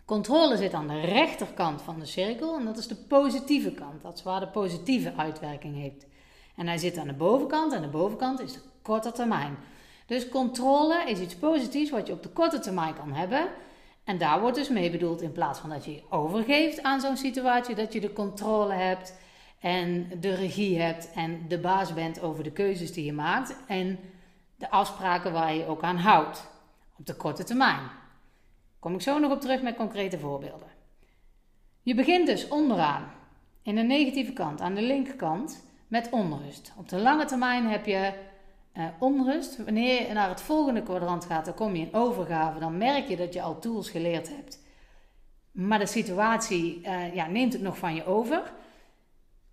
Controle 0.05 0.57
zit 0.57 0.73
aan 0.73 0.87
de 0.87 0.99
rechterkant 0.99 1.81
van 1.81 1.99
de 1.99 2.05
cirkel 2.05 2.57
en 2.57 2.65
dat 2.65 2.77
is 2.77 2.87
de 2.87 2.95
positieve 2.95 3.71
kant. 3.71 4.01
Dat 4.01 4.17
is 4.17 4.23
waar 4.23 4.39
de 4.39 4.47
positieve 4.47 5.13
uitwerking 5.17 5.75
heeft. 5.75 6.05
En 6.55 6.67
hij 6.67 6.77
zit 6.77 6.97
aan 6.97 7.07
de 7.07 7.13
bovenkant 7.13 7.73
en 7.73 7.81
de 7.81 7.87
bovenkant 7.87 8.39
is 8.39 8.53
de 8.53 8.59
korte 8.81 9.11
termijn. 9.11 9.57
Dus 10.05 10.29
controle 10.29 11.03
is 11.07 11.19
iets 11.19 11.35
positiefs 11.35 11.91
wat 11.91 12.07
je 12.07 12.13
op 12.13 12.23
de 12.23 12.29
korte 12.29 12.59
termijn 12.59 12.93
kan 12.93 13.13
hebben. 13.13 13.47
En 14.03 14.17
daar 14.17 14.41
wordt 14.41 14.57
dus 14.57 14.69
mee 14.69 14.91
bedoeld 14.91 15.21
in 15.21 15.31
plaats 15.31 15.59
van 15.59 15.69
dat 15.69 15.85
je 15.85 15.93
je 15.93 16.03
overgeeft 16.09 16.83
aan 16.83 17.01
zo'n 17.01 17.17
situatie, 17.17 17.75
dat 17.75 17.93
je 17.93 17.99
de 17.99 18.13
controle 18.13 18.73
hebt 18.73 19.17
en 19.59 20.11
de 20.19 20.35
regie 20.35 20.79
hebt 20.79 21.11
en 21.11 21.45
de 21.47 21.59
baas 21.59 21.93
bent 21.93 22.21
over 22.21 22.43
de 22.43 22.51
keuzes 22.51 22.93
die 22.93 23.05
je 23.05 23.13
maakt 23.13 23.55
en 23.67 23.99
de 24.55 24.69
afspraken 24.69 25.31
waar 25.31 25.53
je 25.53 25.67
ook 25.67 25.83
aan 25.83 25.97
houdt 25.97 26.51
op 26.97 27.05
de 27.05 27.15
korte 27.15 27.43
termijn. 27.43 27.89
Kom 28.79 28.93
ik 28.93 29.01
zo 29.01 29.19
nog 29.19 29.31
op 29.31 29.41
terug 29.41 29.61
met 29.61 29.75
concrete 29.75 30.19
voorbeelden. 30.19 30.67
Je 31.81 31.95
begint 31.95 32.27
dus 32.27 32.47
onderaan, 32.47 33.11
in 33.61 33.75
de 33.75 33.81
negatieve 33.81 34.33
kant, 34.33 34.61
aan 34.61 34.75
de 34.75 34.81
linkerkant, 34.81 35.65
met 35.87 36.09
onrust. 36.09 36.73
Op 36.77 36.89
de 36.89 36.99
lange 36.99 37.25
termijn 37.25 37.67
heb 37.67 37.85
je 37.85 38.13
uh, 38.77 38.85
onrust. 38.99 39.63
Wanneer 39.63 40.07
je 40.07 40.13
naar 40.13 40.29
het 40.29 40.41
volgende 40.41 40.83
kwadrant 40.83 41.25
gaat, 41.25 41.45
dan 41.45 41.53
kom 41.53 41.75
je 41.75 41.81
in 41.81 41.93
overgave. 41.93 42.59
Dan 42.59 42.77
merk 42.77 43.07
je 43.07 43.15
dat 43.15 43.33
je 43.33 43.41
al 43.41 43.59
tools 43.59 43.89
geleerd 43.89 44.29
hebt. 44.29 44.59
Maar 45.51 45.79
de 45.79 45.85
situatie 45.85 46.81
uh, 46.81 47.15
ja, 47.15 47.27
neemt 47.27 47.53
het 47.53 47.61
nog 47.61 47.77
van 47.77 47.95
je 47.95 48.05
over. 48.05 48.53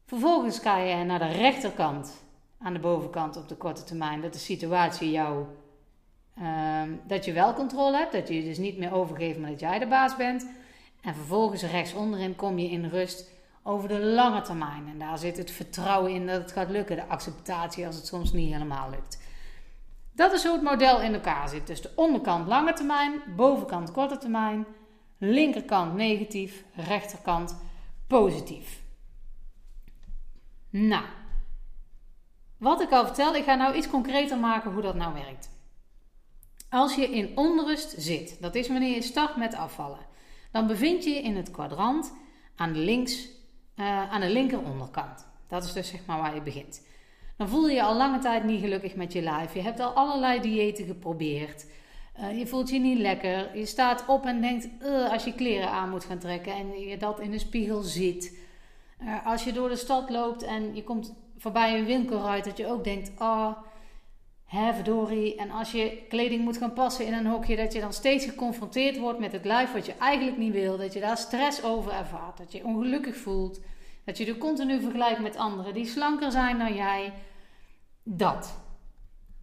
Vervolgens 0.06 0.58
ga 0.58 0.78
je 0.78 1.04
naar 1.04 1.18
de 1.18 1.28
rechterkant, 1.28 2.22
aan 2.58 2.72
de 2.72 2.78
bovenkant 2.78 3.36
op 3.36 3.48
de 3.48 3.56
korte 3.56 3.84
termijn, 3.84 4.20
dat 4.20 4.32
de 4.32 4.38
situatie 4.38 5.10
jou, 5.10 5.44
uh, 6.40 6.82
dat 7.06 7.24
je 7.24 7.32
wel 7.32 7.52
controle 7.52 7.96
hebt, 7.96 8.12
dat 8.12 8.28
je 8.28 8.34
je 8.34 8.42
dus 8.42 8.58
niet 8.58 8.78
meer 8.78 8.92
overgeeft, 8.92 9.38
maar 9.38 9.50
dat 9.50 9.60
jij 9.60 9.78
de 9.78 9.86
baas 9.86 10.16
bent. 10.16 10.46
En 11.00 11.14
vervolgens 11.14 11.62
rechts 11.62 11.94
onderin 11.94 12.36
kom 12.36 12.58
je 12.58 12.70
in 12.70 12.88
rust 12.88 13.30
over 13.62 13.88
de 13.88 14.00
lange 14.00 14.40
termijn. 14.40 14.88
En 14.88 14.98
daar 14.98 15.18
zit 15.18 15.36
het 15.36 15.50
vertrouwen 15.50 16.12
in 16.12 16.26
dat 16.26 16.40
het 16.40 16.52
gaat 16.52 16.70
lukken, 16.70 16.96
de 16.96 17.06
acceptatie 17.06 17.86
als 17.86 17.96
het 17.96 18.06
soms 18.06 18.32
niet 18.32 18.52
helemaal 18.52 18.90
lukt. 18.90 19.18
Dat 20.12 20.32
is 20.32 20.44
hoe 20.44 20.52
het 20.52 20.62
model 20.62 21.00
in 21.00 21.14
elkaar 21.14 21.48
zit. 21.48 21.66
Dus 21.66 21.82
de 21.82 21.92
onderkant 21.94 22.46
lange 22.46 22.72
termijn, 22.72 23.12
bovenkant 23.36 23.92
korte 23.92 24.18
termijn, 24.18 24.66
linkerkant 25.18 25.94
negatief, 25.94 26.64
rechterkant 26.74 27.56
positief. 28.06 28.82
Nou, 30.70 31.04
wat 32.56 32.80
ik 32.80 32.90
al 32.90 33.06
vertelde, 33.06 33.38
ik 33.38 33.44
ga 33.44 33.54
nou 33.54 33.74
iets 33.74 33.88
concreter 33.88 34.38
maken 34.38 34.72
hoe 34.72 34.82
dat 34.82 34.94
nou 34.94 35.14
werkt. 35.14 35.59
Als 36.70 36.94
je 36.94 37.10
in 37.10 37.30
onrust 37.34 37.94
zit, 37.96 38.36
dat 38.40 38.54
is 38.54 38.68
wanneer 38.68 38.94
je 38.94 39.02
start 39.02 39.36
met 39.36 39.54
afvallen, 39.54 40.06
dan 40.52 40.66
bevind 40.66 41.04
je 41.04 41.10
je 41.10 41.22
in 41.22 41.36
het 41.36 41.50
kwadrant 41.50 42.12
aan 42.56 42.72
de 42.72 42.78
links 42.78 43.28
uh, 43.76 44.12
aan 44.12 44.20
de 44.20 44.30
linker 44.30 44.60
onderkant. 44.62 45.26
Dat 45.48 45.64
is 45.64 45.72
dus 45.72 45.88
zeg 45.88 46.06
maar 46.06 46.18
waar 46.18 46.34
je 46.34 46.42
begint. 46.42 46.86
Dan 47.36 47.48
voel 47.48 47.68
je 47.68 47.74
je 47.74 47.82
al 47.82 47.96
lange 47.96 48.18
tijd 48.18 48.44
niet 48.44 48.60
gelukkig 48.60 48.94
met 48.94 49.12
je 49.12 49.22
lijf. 49.22 49.54
Je 49.54 49.60
hebt 49.60 49.80
al 49.80 49.90
allerlei 49.90 50.40
diëten 50.40 50.86
geprobeerd. 50.86 51.66
Uh, 52.20 52.38
je 52.38 52.46
voelt 52.46 52.70
je 52.70 52.78
niet 52.78 52.98
lekker. 52.98 53.58
Je 53.58 53.66
staat 53.66 54.04
op 54.06 54.24
en 54.24 54.40
denkt 54.40 54.68
als 55.10 55.24
je 55.24 55.34
kleren 55.34 55.70
aan 55.70 55.90
moet 55.90 56.04
gaan 56.04 56.18
trekken 56.18 56.52
en 56.52 56.80
je 56.80 56.96
dat 56.96 57.20
in 57.20 57.30
de 57.30 57.38
spiegel 57.38 57.82
ziet. 57.82 58.38
Uh, 59.02 59.26
als 59.26 59.44
je 59.44 59.52
door 59.52 59.68
de 59.68 59.76
stad 59.76 60.10
loopt 60.10 60.42
en 60.42 60.74
je 60.74 60.84
komt 60.84 61.14
voorbij 61.36 61.78
een 61.78 61.84
winkelruit, 61.84 62.44
dat 62.44 62.56
je 62.56 62.66
ook 62.66 62.84
denkt: 62.84 63.10
oh, 63.18 63.52
hè, 64.50 64.74
verdorie. 64.74 65.36
En 65.36 65.50
als 65.50 65.72
je 65.72 66.02
kleding 66.08 66.44
moet 66.44 66.56
gaan 66.56 66.72
passen 66.72 67.06
in 67.06 67.12
een 67.12 67.26
hokje, 67.26 67.56
dat 67.56 67.72
je 67.72 67.80
dan 67.80 67.92
steeds 67.92 68.24
geconfronteerd 68.24 68.98
wordt 68.98 69.18
met 69.18 69.32
het 69.32 69.44
lijf 69.44 69.72
wat 69.72 69.86
je 69.86 69.94
eigenlijk 69.94 70.38
niet 70.38 70.52
wil. 70.52 70.76
Dat 70.76 70.92
je 70.92 71.00
daar 71.00 71.16
stress 71.16 71.62
over 71.62 71.92
ervaart. 71.92 72.38
Dat 72.38 72.52
je 72.52 72.64
ongelukkig 72.64 73.16
voelt. 73.16 73.60
Dat 74.04 74.18
je 74.18 74.26
je 74.26 74.38
continu 74.38 74.80
vergelijkt 74.80 75.20
met 75.20 75.36
anderen 75.36 75.74
die 75.74 75.86
slanker 75.86 76.32
zijn 76.32 76.58
dan 76.58 76.74
jij. 76.74 77.12
Dat. 78.02 78.58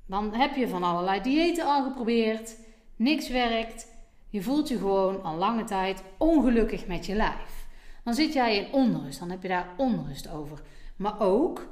Dan 0.06 0.34
heb 0.34 0.56
je 0.56 0.68
van 0.68 0.84
allerlei 0.84 1.22
diëten 1.22 1.66
al 1.66 1.84
geprobeerd. 1.84 2.58
Niks 2.96 3.30
werkt. 3.30 3.88
Je 4.30 4.42
voelt 4.42 4.68
je 4.68 4.78
gewoon 4.78 5.24
al 5.24 5.36
lange 5.36 5.64
tijd 5.64 6.04
ongelukkig 6.18 6.88
met 6.88 7.06
je 7.06 7.16
lijf. 7.16 7.68
Dan 8.04 8.14
zit 8.14 8.34
jij 8.34 8.58
in 8.58 8.74
onrust. 8.74 9.20
Dan 9.20 9.30
heb 9.30 9.42
je 9.42 9.48
daar 9.48 9.74
onrust 9.78 10.30
over. 10.30 10.62
Maar 10.96 11.20
ook 11.20 11.68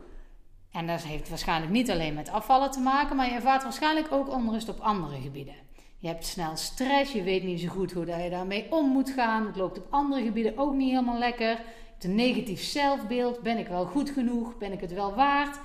en 0.76 0.88
dat 0.88 1.04
heeft 1.04 1.30
waarschijnlijk 1.30 1.72
niet 1.72 1.92
alleen 1.92 2.14
met 2.14 2.30
afvallen 2.30 2.72
te 2.72 2.80
maken, 2.80 3.16
maar 3.16 3.26
je 3.26 3.34
ervaart 3.34 3.64
waarschijnlijk 3.64 4.12
ook 4.12 4.30
onrust 4.30 4.70
op 4.70 4.80
andere 4.80 5.22
gebieden. 5.22 5.56
Je 5.98 6.08
hebt 6.08 6.26
snel 6.26 6.58
stress, 6.58 7.12
je 7.12 7.24
weet 7.24 7.44
niet 7.44 7.60
zo 7.60 7.68
goed 7.68 7.92
hoe 7.92 8.06
je 8.06 8.30
daarmee 8.30 8.72
om 8.72 8.90
moet 8.90 9.10
gaan. 9.10 9.46
Het 9.46 9.56
loopt 9.56 9.78
op 9.78 9.88
andere 9.90 10.24
gebieden 10.24 10.58
ook 10.58 10.74
niet 10.74 10.90
helemaal 10.90 11.18
lekker. 11.18 11.50
Je 11.50 11.58
hebt 11.92 12.04
een 12.04 12.16
negatief 12.16 12.62
zelfbeeld. 12.62 13.42
Ben 13.42 13.58
ik 13.58 13.68
wel 13.68 13.86
goed 13.86 14.10
genoeg? 14.10 14.58
Ben 14.58 14.72
ik 14.72 14.82
het 14.82 14.94
wel 14.94 15.14
waard? 15.14 15.60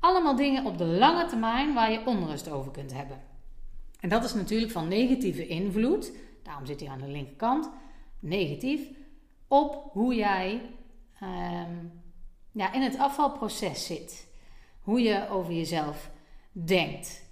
Allemaal 0.00 0.36
dingen 0.36 0.64
op 0.64 0.78
de 0.78 0.84
lange 0.84 1.26
termijn 1.26 1.74
waar 1.74 1.92
je 1.92 2.06
onrust 2.06 2.50
over 2.50 2.70
kunt 2.70 2.92
hebben. 2.92 3.20
En 4.00 4.08
dat 4.08 4.24
is 4.24 4.34
natuurlijk 4.34 4.72
van 4.72 4.88
negatieve 4.88 5.46
invloed. 5.46 6.12
Daarom 6.42 6.66
zit 6.66 6.80
hij 6.80 6.88
aan 6.88 7.00
de 7.00 7.08
linkerkant. 7.08 7.70
Negatief. 8.20 8.80
Op 9.48 9.90
hoe 9.92 10.14
jij 10.14 10.60
ehm, 11.20 11.74
ja, 12.52 12.72
in 12.72 12.82
het 12.82 12.98
afvalproces 12.98 13.86
zit 13.86 14.30
hoe 14.82 15.00
je 15.00 15.28
over 15.28 15.52
jezelf 15.52 16.10
denkt. 16.52 17.24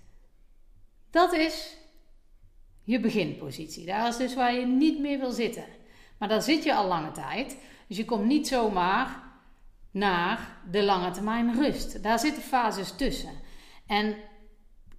Dat 1.10 1.32
is 1.32 1.76
je 2.82 3.00
beginpositie. 3.00 3.86
Daar 3.86 4.08
is 4.08 4.16
dus 4.16 4.34
waar 4.34 4.54
je 4.54 4.66
niet 4.66 5.00
meer 5.00 5.18
wil 5.18 5.32
zitten. 5.32 5.64
Maar 6.18 6.28
daar 6.28 6.42
zit 6.42 6.62
je 6.62 6.74
al 6.74 6.86
lange 6.86 7.12
tijd. 7.12 7.56
Dus 7.86 7.96
je 7.96 8.04
komt 8.04 8.24
niet 8.24 8.48
zomaar 8.48 9.22
naar 9.90 10.56
de 10.70 10.82
lange 10.82 11.10
termijn 11.10 11.54
rust. 11.54 12.02
Daar 12.02 12.18
zitten 12.18 12.42
fases 12.42 12.92
tussen. 12.96 13.32
En 13.86 14.16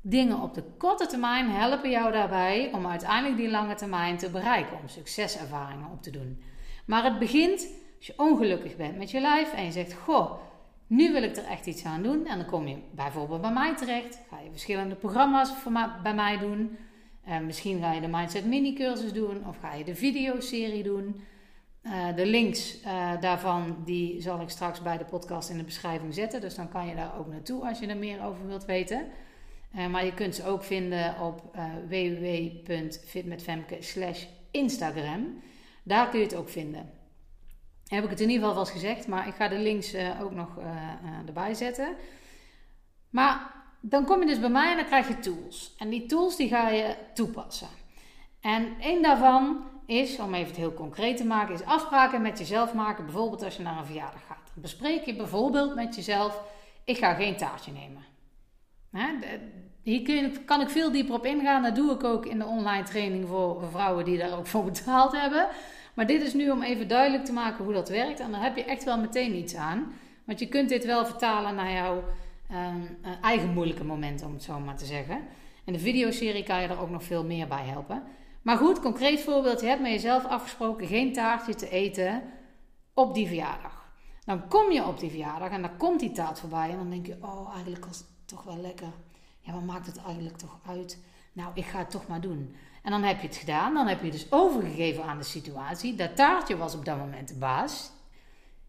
dingen 0.02 0.42
op 0.42 0.54
de 0.54 0.64
korte 0.78 1.06
termijn 1.06 1.50
helpen 1.50 1.90
jou 1.90 2.12
daarbij 2.12 2.70
om 2.74 2.88
uiteindelijk 2.88 3.38
die 3.38 3.50
lange 3.50 3.76
termijn 3.76 4.18
te 4.18 4.30
bereiken. 4.30 4.78
Om 4.78 4.88
succeservaringen 4.88 5.92
op 5.92 6.02
te 6.02 6.12
doen. 6.12 6.44
Maar 6.86 7.04
het 7.04 7.20
begint 7.20 7.68
als 7.98 8.08
je 8.08 8.14
ongelukkig 8.18 8.76
bent 8.76 8.98
met 8.98 9.12
je 9.12 9.20
lijf 9.20 9.54
en 9.54 9.64
je 9.64 9.72
zegt: 9.72 9.94
Goh, 9.94 10.32
nu 10.92 11.12
wil 11.12 11.24
ik 11.24 11.36
er 11.36 11.46
echt 11.46 11.66
iets 11.66 11.86
aan 11.86 12.04
doen. 12.04 12.28
En 12.28 12.38
dan 12.38 12.48
kom 12.48 12.68
je 12.68 12.78
bijvoorbeeld 12.92 13.42
bij 13.42 13.52
mij 13.52 13.76
terecht. 13.76 14.20
Ga 14.30 14.40
je 14.40 14.50
verschillende 14.52 14.96
programma's 14.96 15.54
bij 16.04 16.14
mij 16.14 16.38
doen. 16.38 16.78
Uh, 17.28 17.40
misschien 17.40 17.80
ga 17.80 17.94
je 17.94 18.02
de 18.02 18.08
Mindset 18.08 18.46
Mini 18.46 18.74
cursus 18.74 19.14
doen. 19.14 19.48
Of 19.48 19.58
ga 19.58 19.74
je 19.74 19.84
de 19.84 19.96
videoserie 19.96 20.84
doen. 20.84 21.22
Uh, 21.84 22.16
de 22.16 22.26
links 22.26 22.84
uh, 22.86 23.22
daarvan 23.22 23.82
die 23.86 24.22
zal 24.22 24.42
ik 24.42 24.50
straks 24.50 24.82
bij 24.82 24.98
de 24.98 25.06
podcast 25.06 25.50
in 25.50 25.58
de 25.58 25.64
beschrijving 25.64 26.14
zetten. 26.14 26.42
Dus 26.42 26.56
dan 26.56 26.70
kan 26.70 26.88
je 26.88 26.96
daar 26.96 27.18
ook 27.20 27.28
naartoe 27.28 27.68
als 27.68 27.80
je 27.80 27.88
er 27.88 27.98
meer 27.98 28.24
over 28.24 28.48
wilt 28.48 28.66
weten. 28.66 29.08
maar 29.92 30.06
je 30.06 30.14
kunt 30.14 30.36
ze 30.36 30.46
ook 30.46 30.64
vinden 30.64 31.20
op 31.22 31.58
www.fitmetfemke 31.88 33.80
Instagram. 34.52 35.42
Daar 35.84 36.10
kun 36.10 36.20
je 36.20 36.26
het 36.26 36.36
ook 36.36 36.50
vinden 36.50 37.01
heb 37.96 38.04
ik 38.04 38.10
het 38.10 38.20
in 38.20 38.30
ieder 38.30 38.48
geval 38.48 38.64
vast 38.64 38.72
gezegd, 38.72 39.08
maar 39.08 39.28
ik 39.28 39.34
ga 39.34 39.48
de 39.48 39.58
links 39.58 39.94
uh, 39.94 40.22
ook 40.22 40.32
nog 40.32 40.58
uh, 40.58 40.66
uh, 40.66 41.28
erbij 41.28 41.54
zetten. 41.54 41.96
Maar 43.10 43.52
dan 43.82 44.06
kom 44.06 44.20
je 44.20 44.26
dus 44.26 44.40
bij 44.40 44.50
mij 44.50 44.70
en 44.70 44.76
dan 44.76 44.86
krijg 44.86 45.08
je 45.08 45.20
tools. 45.20 45.76
En 45.78 45.90
die 45.90 46.06
tools 46.06 46.36
die 46.36 46.48
ga 46.48 46.70
je 46.70 46.96
toepassen. 47.14 47.68
En 48.42 48.76
één 48.80 49.02
daarvan 49.02 49.64
is, 49.86 50.20
om 50.20 50.34
even 50.34 50.48
het 50.48 50.58
heel 50.58 50.74
concreet 50.74 51.18
te 51.18 51.26
maken, 51.26 51.54
is 51.54 51.64
afspraken 51.64 52.22
met 52.22 52.38
jezelf 52.40 52.74
maken. 52.74 53.06
Bijvoorbeeld 53.06 53.44
als 53.44 53.56
je 53.56 53.64
naar 53.64 53.78
een 53.78 53.86
verjaardag 53.86 54.26
gaat. 54.28 54.52
Bespreek 54.54 55.06
je 55.06 55.16
bijvoorbeeld 55.16 55.76
met 55.76 55.96
jezelf, 55.96 56.42
ik 56.86 56.98
ga 56.98 57.14
geen 57.14 57.36
taartje 57.36 57.72
nemen. 57.72 58.04
Hè? 58.92 59.08
Hier 59.84 60.40
kan 60.46 60.62
ik 60.62 60.70
veel 60.70 60.92
dieper 60.92 61.16
op 61.16 61.26
ingaan. 61.26 61.64
Dat 61.64 61.76
doe 61.76 61.94
ik 61.94 62.04
ook 62.04 62.26
in 62.26 62.40
de 62.40 62.46
online 62.46 62.84
training 62.84 63.28
voor 63.28 63.70
vrouwen 63.72 64.06
die 64.06 64.18
daar 64.18 64.38
ook 64.38 64.48
voor 64.48 64.64
betaald 64.64 65.12
hebben. 65.12 65.48
Maar 65.94 66.08
dit 66.08 66.22
is 66.22 66.34
nu 66.34 66.50
om 66.50 66.62
even 66.62 66.88
duidelijk 66.88 67.26
te 67.26 67.34
maken 67.34 67.64
hoe 67.64 67.74
dat 67.74 67.90
werkt. 67.90 68.20
En 68.20 68.32
dan 68.32 68.40
heb 68.40 68.56
je 68.56 68.64
echt 68.64 68.84
wel 68.84 69.00
meteen 69.00 69.36
iets 69.36 69.56
aan. 69.56 69.94
Want 70.26 70.40
je 70.40 70.48
kunt 70.48 70.70
dit 70.70 70.86
wel 70.86 71.06
vertalen 71.06 71.56
naar 71.56 71.72
jouw 71.72 72.04
ehm, 72.50 72.82
eh, 73.02 73.12
eigen 73.22 73.50
moeilijke 73.50 73.84
momenten, 73.84 74.28
om 74.28 74.34
het 74.34 74.44
zo 74.44 74.60
maar 74.60 74.78
te 74.78 74.86
zeggen. 74.86 75.22
En 75.66 75.74
de 75.74 75.80
videoserie 75.80 76.44
kan 76.44 76.62
je 76.62 76.68
er 76.68 76.80
ook 76.80 76.90
nog 76.90 77.04
veel 77.04 77.26
meer 77.26 77.48
bij 77.48 77.66
helpen. 77.66 78.04
Maar 78.42 78.58
goed, 78.58 78.80
concreet 78.80 79.22
voorbeeld. 79.22 79.62
Je 79.62 79.68
hebt 79.68 79.82
met 79.82 79.92
jezelf 79.92 80.26
afgesproken 80.26 80.88
geen 80.88 81.14
taartje 81.14 81.56
te 81.56 81.70
eten 81.70 82.24
op 82.94 83.14
die 83.14 83.28
verjaardag. 83.28 83.92
Dan 84.26 84.48
kom 84.48 84.72
je 84.72 84.86
op 84.86 85.00
die 85.00 85.10
verjaardag 85.10 85.50
en 85.50 85.62
dan 85.62 85.78
komt 85.78 86.00
die 86.00 86.12
taart 86.12 86.40
voorbij. 86.40 86.70
En 86.70 86.78
dan 86.78 86.90
denk 86.90 87.06
je, 87.06 87.18
oh, 87.22 87.54
eigenlijk 87.54 87.86
was 87.86 87.98
het 87.98 88.08
toch 88.26 88.44
wel 88.44 88.58
lekker. 88.58 88.92
Ja, 89.40 89.54
wat 89.54 89.64
maakt 89.64 89.86
het 89.86 90.04
eigenlijk 90.06 90.38
toch 90.38 90.60
uit? 90.68 91.04
Nou, 91.34 91.52
ik 91.54 91.66
ga 91.66 91.78
het 91.78 91.92
toch 91.92 92.08
maar 92.08 92.22
doen. 92.22 92.56
En 92.82 92.92
dan 92.92 93.04
heb 93.04 93.22
je 93.22 93.28
het 93.28 93.36
gedaan. 93.36 93.74
Dan 93.74 93.88
heb 93.88 94.04
je 94.04 94.12
dus 94.12 94.32
overgegeven 94.32 95.04
aan 95.04 95.18
de 95.18 95.24
situatie. 95.24 95.96
Dat 95.96 96.16
taartje 96.16 96.58
was 96.58 96.76
op 96.76 96.86
dat 96.86 96.98
moment 96.98 97.28
de 97.28 97.36
baas. 97.36 97.92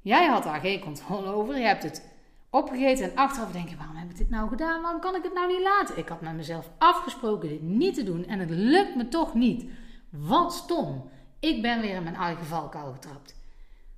Jij 0.01 0.27
had 0.27 0.43
daar 0.43 0.61
geen 0.61 0.81
controle 0.81 1.33
over. 1.33 1.59
Je 1.59 1.65
hebt 1.65 1.83
het 1.83 2.11
opgegeten 2.51 3.05
en 3.05 3.17
achteraf 3.17 3.53
denk 3.53 3.69
je: 3.69 3.77
waarom 3.77 3.97
heb 3.97 4.11
ik 4.11 4.17
dit 4.17 4.31
nou 4.31 4.49
gedaan? 4.49 4.83
Waarom 4.83 5.01
kan 5.01 5.15
ik 5.15 5.23
het 5.23 5.35
nou 5.35 5.49
niet 5.49 5.63
laten? 5.63 5.99
Ik 5.99 6.09
had 6.09 6.21
met 6.21 6.35
mezelf 6.35 6.71
afgesproken 6.79 7.49
dit 7.49 7.63
niet 7.63 7.95
te 7.95 8.03
doen 8.03 8.27
en 8.27 8.39
het 8.39 8.51
lukt 8.51 8.97
me 8.97 9.09
toch 9.09 9.35
niet. 9.35 9.65
Wat 10.11 10.55
stom. 10.55 11.11
Ik 11.41 11.63
ben 11.63 11.81
weer 11.81 11.95
in 11.95 12.03
mijn 12.03 12.15
eigen 12.15 12.47
valkuil 12.47 12.93
getrapt. 12.93 13.41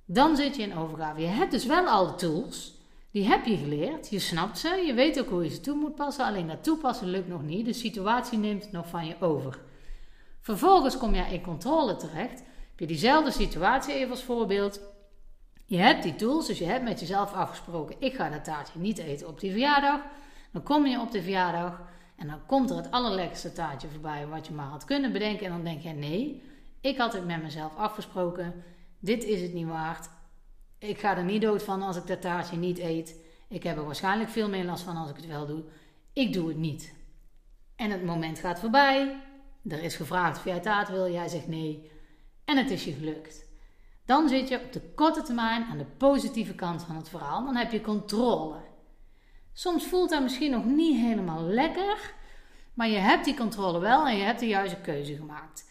Dan 0.05 0.35
zit 0.35 0.55
je 0.55 0.61
in 0.61 0.77
overgave. 0.77 1.21
Je 1.21 1.27
hebt 1.27 1.51
dus 1.51 1.65
wel 1.65 1.85
al 1.87 2.07
de 2.07 2.15
tools 2.15 2.73
Die 3.11 3.27
heb 3.27 3.45
je 3.45 3.57
geleerd, 3.57 4.09
je 4.09 4.19
snapt 4.19 4.59
ze, 4.59 4.83
je 4.85 4.93
weet 4.93 5.19
ook 5.19 5.29
hoe 5.29 5.43
je 5.43 5.49
ze 5.49 5.59
toe 5.59 5.75
moet 5.75 5.95
passen, 5.95 6.25
alleen 6.25 6.47
dat 6.47 6.63
toepassen 6.63 7.07
lukt 7.07 7.27
nog 7.27 7.43
niet. 7.43 7.65
De 7.65 7.73
situatie 7.73 8.37
neemt 8.37 8.63
het 8.63 8.71
nog 8.71 8.87
van 8.87 9.05
je 9.05 9.15
over. 9.19 9.59
Vervolgens 10.45 10.97
kom 10.97 11.15
je 11.15 11.21
in 11.21 11.41
controle 11.41 11.95
terecht. 11.95 12.39
Heb 12.39 12.79
je 12.79 12.87
diezelfde 12.87 13.31
situatie 13.31 13.93
even 13.93 14.09
als 14.09 14.23
voorbeeld. 14.23 14.81
Je 15.65 15.77
hebt 15.77 16.03
die 16.03 16.15
tools, 16.15 16.47
dus 16.47 16.57
je 16.57 16.65
hebt 16.65 16.83
met 16.83 16.99
jezelf 16.99 17.33
afgesproken: 17.33 17.95
ik 17.99 18.15
ga 18.15 18.29
dat 18.29 18.43
taartje 18.43 18.79
niet 18.79 18.97
eten 18.97 19.27
op 19.27 19.39
die 19.39 19.51
verjaardag. 19.51 20.01
Dan 20.51 20.63
kom 20.63 20.85
je 20.85 20.99
op 20.99 21.11
de 21.11 21.21
verjaardag 21.21 21.81
en 22.15 22.27
dan 22.27 22.45
komt 22.45 22.69
er 22.69 22.75
het 22.75 22.91
allerlekkerste 22.91 23.51
taartje 23.51 23.87
voorbij 23.87 24.27
wat 24.27 24.47
je 24.47 24.53
maar 24.53 24.65
had 24.65 24.85
kunnen 24.85 25.11
bedenken. 25.11 25.45
En 25.45 25.51
dan 25.51 25.63
denk 25.63 25.81
je: 25.81 25.89
nee, 25.89 26.43
ik 26.81 26.97
had 26.97 27.13
het 27.13 27.25
met 27.25 27.41
mezelf 27.41 27.75
afgesproken. 27.75 28.63
Dit 28.99 29.23
is 29.23 29.41
het 29.41 29.53
niet 29.53 29.67
waard. 29.67 30.09
Ik 30.79 30.99
ga 30.99 31.17
er 31.17 31.23
niet 31.23 31.41
dood 31.41 31.63
van 31.63 31.81
als 31.81 31.97
ik 31.97 32.07
dat 32.07 32.21
taartje 32.21 32.57
niet 32.57 32.79
eet. 32.79 33.15
Ik 33.47 33.63
heb 33.63 33.77
er 33.77 33.85
waarschijnlijk 33.85 34.29
veel 34.29 34.49
meer 34.49 34.65
last 34.65 34.83
van 34.83 34.97
als 34.97 35.09
ik 35.09 35.15
het 35.15 35.27
wel 35.27 35.45
doe. 35.45 35.63
Ik 36.13 36.33
doe 36.33 36.47
het 36.47 36.57
niet. 36.57 36.93
En 37.75 37.91
het 37.91 38.03
moment 38.03 38.39
gaat 38.39 38.59
voorbij. 38.59 39.15
Er 39.69 39.83
is 39.83 39.95
gevraagd 39.95 40.37
of 40.37 40.45
jij 40.45 40.59
taart 40.59 40.89
wil. 40.89 41.11
Jij 41.11 41.27
zegt 41.27 41.47
nee. 41.47 41.91
En 42.45 42.57
het 42.57 42.69
is 42.69 42.85
je 42.85 42.93
gelukt. 42.93 43.45
Dan 44.05 44.29
zit 44.29 44.47
je 44.47 44.61
op 44.63 44.71
de 44.71 44.81
korte 44.95 45.21
termijn 45.21 45.63
aan 45.63 45.77
de 45.77 45.85
positieve 45.85 46.55
kant 46.55 46.83
van 46.83 46.95
het 46.95 47.09
verhaal. 47.09 47.45
Dan 47.45 47.55
heb 47.55 47.71
je 47.71 47.81
controle. 47.81 48.57
Soms 49.53 49.85
voelt 49.85 50.09
dat 50.09 50.21
misschien 50.21 50.51
nog 50.51 50.65
niet 50.65 50.99
helemaal 50.99 51.41
lekker. 51.41 52.13
Maar 52.73 52.87
je 52.87 52.97
hebt 52.97 53.25
die 53.25 53.35
controle 53.35 53.79
wel 53.79 54.07
en 54.07 54.17
je 54.17 54.23
hebt 54.23 54.39
de 54.39 54.47
juiste 54.47 54.81
keuze 54.81 55.15
gemaakt. 55.15 55.69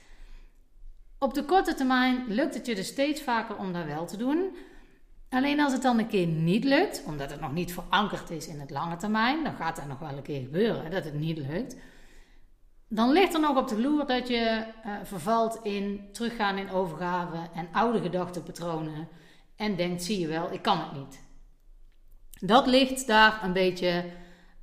Op 1.19 1.35
de 1.35 1.45
korte 1.45 1.75
termijn 1.75 2.25
lukt 2.29 2.55
het 2.55 2.67
je 2.67 2.75
dus 2.75 2.87
steeds 2.87 3.23
vaker 3.23 3.57
om 3.57 3.73
dat 3.73 3.85
wel 3.85 4.07
te 4.07 4.17
doen. 4.17 4.57
Alleen 5.29 5.61
als 5.61 5.73
het 5.73 5.83
dan 5.83 5.99
een 5.99 6.07
keer 6.07 6.27
niet 6.27 6.65
lukt, 6.65 7.03
omdat 7.07 7.31
het 7.31 7.41
nog 7.41 7.53
niet 7.53 7.73
verankerd 7.73 8.31
is 8.31 8.47
in 8.47 8.61
het 8.61 8.71
lange 8.71 8.97
termijn, 8.97 9.45
dan 9.45 9.55
gaat 9.55 9.77
dat 9.77 9.87
nog 9.87 9.99
wel 9.99 10.17
een 10.17 10.23
keer 10.23 10.41
gebeuren 10.41 10.91
dat 10.91 11.05
het 11.05 11.15
niet 11.15 11.39
lukt. 11.39 11.77
Dan 12.95 13.13
ligt 13.13 13.35
er 13.35 13.41
nog 13.41 13.57
op 13.57 13.69
de 13.69 13.81
loer 13.81 14.07
dat 14.07 14.29
je 14.29 14.65
uh, 14.87 14.93
vervalt 15.03 15.59
in 15.63 16.09
teruggaan 16.13 16.59
in 16.59 16.71
overgave 16.71 17.37
en 17.55 17.69
oude 17.73 18.01
gedachtenpatronen 18.01 19.09
en 19.57 19.77
denkt: 19.77 20.03
zie 20.03 20.19
je 20.19 20.27
wel, 20.27 20.53
ik 20.53 20.63
kan 20.63 20.79
het 20.79 20.93
niet. 20.93 21.21
Dat 22.41 22.67
ligt 22.67 23.07
daar 23.07 23.41
een 23.45 23.53
beetje 23.53 24.05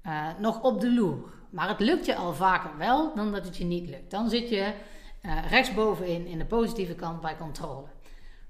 uh, 0.05 0.27
nog 0.39 0.61
op 0.61 0.81
de 0.81 0.93
loer. 0.93 1.33
Maar 1.49 1.69
het 1.69 1.79
lukt 1.79 2.05
je 2.05 2.15
al 2.15 2.33
vaker 2.33 2.77
wel 2.77 3.15
dan 3.15 3.31
dat 3.31 3.45
het 3.45 3.57
je 3.57 3.63
niet 3.63 3.89
lukt. 3.89 4.11
Dan 4.11 4.29
zit 4.29 4.49
je 4.49 4.73
uh, 5.21 5.49
rechtsbovenin 5.49 6.25
in 6.25 6.37
de 6.37 6.45
positieve 6.45 6.95
kant 6.95 7.21
bij 7.21 7.37
controle. 7.37 7.87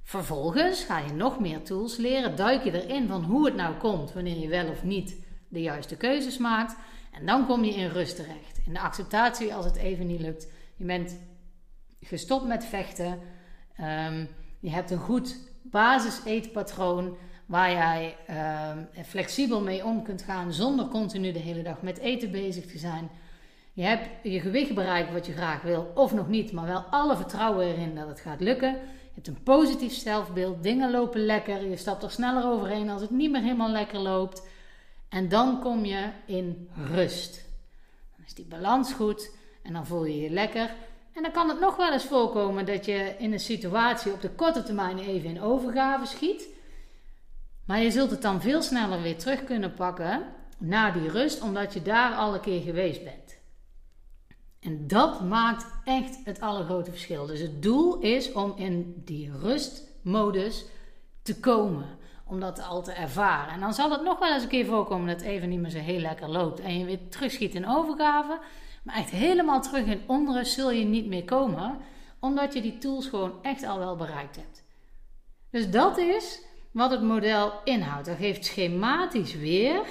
Vervolgens 0.03 0.83
ga 0.83 0.99
je 0.99 1.13
nog 1.13 1.39
meer 1.39 1.63
tools 1.63 1.97
leren, 1.97 2.35
duik 2.35 2.63
je 2.63 2.83
erin 2.83 3.07
van 3.07 3.23
hoe 3.23 3.45
het 3.45 3.55
nou 3.55 3.75
komt 3.75 4.13
wanneer 4.13 4.37
je 4.37 4.47
wel 4.47 4.69
of 4.69 4.83
niet 4.83 5.15
de 5.47 5.61
juiste 5.61 5.97
keuzes 5.97 6.37
maakt. 6.37 6.75
En 7.11 7.25
dan 7.25 7.45
kom 7.45 7.63
je 7.63 7.73
in 7.73 7.89
rust 7.89 8.15
terecht. 8.15 8.61
In 8.65 8.73
de 8.73 8.79
acceptatie 8.79 9.53
als 9.53 9.65
het 9.65 9.75
even 9.75 10.07
niet 10.07 10.21
lukt. 10.21 10.47
Je 10.75 10.85
bent 10.85 11.19
gestopt 11.99 12.45
met 12.45 12.65
vechten. 12.65 13.19
Um, 13.79 14.29
je 14.59 14.69
hebt 14.69 14.91
een 14.91 14.99
goed 14.99 15.37
basis-eetpatroon 15.61 17.17
waar 17.45 17.71
jij 17.71 18.15
um, 18.69 19.03
flexibel 19.05 19.61
mee 19.61 19.85
om 19.85 20.03
kunt 20.03 20.21
gaan 20.21 20.53
zonder 20.53 20.87
continu 20.87 21.31
de 21.31 21.39
hele 21.39 21.63
dag 21.63 21.81
met 21.81 21.97
eten 21.97 22.31
bezig 22.31 22.65
te 22.65 22.77
zijn. 22.77 23.09
Je 23.73 23.83
hebt 23.83 24.09
je 24.23 24.39
gewicht 24.39 24.73
bereikt 24.73 25.13
wat 25.13 25.25
je 25.25 25.33
graag 25.33 25.61
wil, 25.61 25.91
of 25.95 26.13
nog 26.13 26.27
niet, 26.27 26.51
maar 26.51 26.65
wel 26.65 26.79
alle 26.89 27.15
vertrouwen 27.15 27.65
erin 27.65 27.95
dat 27.95 28.07
het 28.07 28.19
gaat 28.19 28.41
lukken. 28.41 28.69
Je 28.69 29.11
hebt 29.13 29.27
een 29.27 29.43
positief 29.43 29.93
zelfbeeld, 29.93 30.63
dingen 30.63 30.91
lopen 30.91 31.25
lekker, 31.25 31.69
je 31.69 31.75
stapt 31.75 32.03
er 32.03 32.11
sneller 32.11 32.45
overheen 32.45 32.89
als 32.89 33.01
het 33.01 33.09
niet 33.09 33.31
meer 33.31 33.41
helemaal 33.41 33.69
lekker 33.69 33.99
loopt. 33.99 34.47
En 35.11 35.29
dan 35.29 35.59
kom 35.59 35.85
je 35.85 36.09
in 36.25 36.69
rust. 36.75 37.45
Dan 38.15 38.25
is 38.25 38.33
die 38.33 38.45
balans 38.45 38.93
goed 38.93 39.31
en 39.63 39.73
dan 39.73 39.85
voel 39.85 40.05
je 40.05 40.21
je 40.21 40.29
lekker. 40.29 40.73
En 41.13 41.21
dan 41.21 41.31
kan 41.31 41.49
het 41.49 41.59
nog 41.59 41.75
wel 41.75 41.93
eens 41.93 42.05
voorkomen 42.05 42.65
dat 42.65 42.85
je 42.85 43.15
in 43.17 43.33
een 43.33 43.39
situatie 43.39 44.11
op 44.11 44.21
de 44.21 44.29
korte 44.29 44.63
termijn 44.63 44.99
even 44.99 45.29
in 45.29 45.41
overgave 45.41 46.05
schiet. 46.05 46.47
Maar 47.65 47.81
je 47.81 47.91
zult 47.91 48.11
het 48.11 48.21
dan 48.21 48.41
veel 48.41 48.61
sneller 48.61 49.01
weer 49.01 49.17
terug 49.17 49.43
kunnen 49.43 49.73
pakken 49.73 50.23
naar 50.57 50.93
die 50.93 51.09
rust, 51.09 51.41
omdat 51.41 51.73
je 51.73 51.81
daar 51.81 52.13
al 52.13 52.33
een 52.33 52.41
keer 52.41 52.61
geweest 52.61 53.03
bent. 53.03 53.39
En 54.59 54.87
dat 54.87 55.21
maakt 55.21 55.65
echt 55.83 56.17
het 56.23 56.41
allergrote 56.41 56.91
verschil. 56.91 57.25
Dus 57.25 57.39
het 57.39 57.61
doel 57.61 57.99
is 57.99 58.31
om 58.31 58.53
in 58.55 59.01
die 59.05 59.31
rustmodus 59.37 60.65
te 61.21 61.39
komen. 61.39 61.99
Om 62.31 62.39
dat 62.39 62.67
al 62.67 62.81
te 62.83 62.91
ervaren. 62.91 63.53
En 63.53 63.59
dan 63.59 63.73
zal 63.73 63.91
het 63.91 64.03
nog 64.03 64.19
wel 64.19 64.33
eens 64.33 64.43
een 64.43 64.49
keer 64.49 64.65
voorkomen 64.65 65.07
dat 65.07 65.21
even 65.21 65.49
niet 65.49 65.59
meer 65.59 65.69
zo 65.69 65.79
heel 65.79 65.99
lekker 65.99 66.29
loopt. 66.29 66.59
En 66.59 66.79
je 66.79 66.85
weer 66.85 67.09
terugschiet 67.09 67.55
in 67.55 67.67
overgave. 67.67 68.39
Maar 68.83 68.95
echt 68.95 69.09
helemaal 69.09 69.61
terug 69.61 69.85
in 69.85 70.01
onrust 70.07 70.53
zul 70.53 70.71
je 70.71 70.85
niet 70.85 71.05
meer 71.05 71.23
komen. 71.23 71.77
Omdat 72.19 72.53
je 72.53 72.61
die 72.61 72.77
tools 72.77 73.07
gewoon 73.07 73.33
echt 73.41 73.63
al 73.63 73.79
wel 73.79 73.95
bereikt 73.95 74.35
hebt. 74.35 74.63
Dus 75.49 75.69
dat 75.69 75.97
is 75.97 76.41
wat 76.71 76.91
het 76.91 77.01
model 77.01 77.53
inhoudt. 77.63 78.07
Dat 78.07 78.17
geeft 78.17 78.45
schematisch 78.45 79.35
weer 79.35 79.81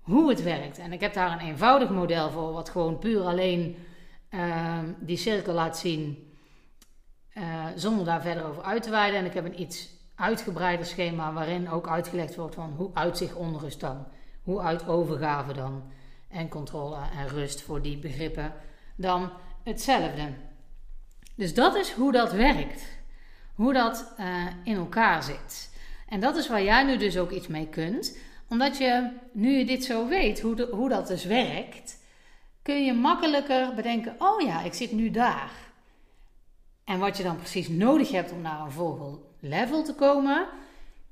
hoe 0.00 0.28
het 0.28 0.42
werkt. 0.42 0.78
En 0.78 0.92
ik 0.92 1.00
heb 1.00 1.14
daar 1.14 1.32
een 1.32 1.46
eenvoudig 1.46 1.90
model 1.90 2.30
voor, 2.30 2.52
wat 2.52 2.68
gewoon 2.68 2.98
puur 2.98 3.20
alleen 3.20 3.76
uh, 4.30 4.78
die 4.98 5.16
cirkel 5.16 5.52
laat 5.52 5.78
zien, 5.78 6.32
uh, 7.34 7.66
zonder 7.76 8.04
daar 8.04 8.22
verder 8.22 8.46
over 8.46 8.62
uit 8.62 8.82
te 8.82 8.90
wijden. 8.90 9.18
En 9.18 9.24
ik 9.24 9.34
heb 9.34 9.44
een 9.44 9.60
iets 9.60 9.88
uitgebreider 10.14 10.86
schema 10.86 11.32
waarin 11.32 11.70
ook 11.70 11.88
uitgelegd 11.88 12.36
wordt 12.36 12.54
van 12.54 12.74
hoe 12.76 12.90
uitzicht 12.94 13.34
onrust 13.34 13.80
dan, 13.80 14.06
hoe 14.42 14.60
uit 14.60 14.88
overgave 14.88 15.52
dan, 15.52 15.82
en 16.28 16.48
controle 16.48 16.96
en 17.16 17.28
rust 17.28 17.62
voor 17.62 17.82
die 17.82 17.98
begrippen 17.98 18.52
dan 18.96 19.30
hetzelfde. 19.62 20.28
Dus 21.34 21.54
dat 21.54 21.74
is 21.74 21.92
hoe 21.92 22.12
dat 22.12 22.32
werkt, 22.32 22.84
hoe 23.54 23.72
dat 23.72 24.14
uh, 24.20 24.46
in 24.64 24.76
elkaar 24.76 25.22
zit. 25.22 25.72
En 26.08 26.20
dat 26.20 26.36
is 26.36 26.48
waar 26.48 26.62
jij 26.62 26.82
nu 26.84 26.96
dus 26.96 27.18
ook 27.18 27.30
iets 27.30 27.46
mee 27.46 27.68
kunt 27.68 28.16
omdat 28.48 28.78
je, 28.78 29.10
nu 29.32 29.50
je 29.58 29.64
dit 29.64 29.84
zo 29.84 30.08
weet, 30.08 30.40
hoe, 30.40 30.68
hoe 30.70 30.88
dat 30.88 31.06
dus 31.06 31.24
werkt, 31.24 32.02
kun 32.62 32.84
je 32.84 32.92
makkelijker 32.92 33.74
bedenken: 33.74 34.14
oh 34.18 34.40
ja, 34.40 34.62
ik 34.62 34.74
zit 34.74 34.92
nu 34.92 35.10
daar. 35.10 35.50
En 36.94 37.00
wat 37.00 37.16
je 37.16 37.22
dan 37.22 37.36
precies 37.36 37.68
nodig 37.68 38.10
hebt 38.10 38.32
om 38.32 38.40
naar 38.40 38.60
een 38.60 38.70
volgend 38.70 39.18
level 39.40 39.82
te 39.82 39.94
komen, 39.94 40.46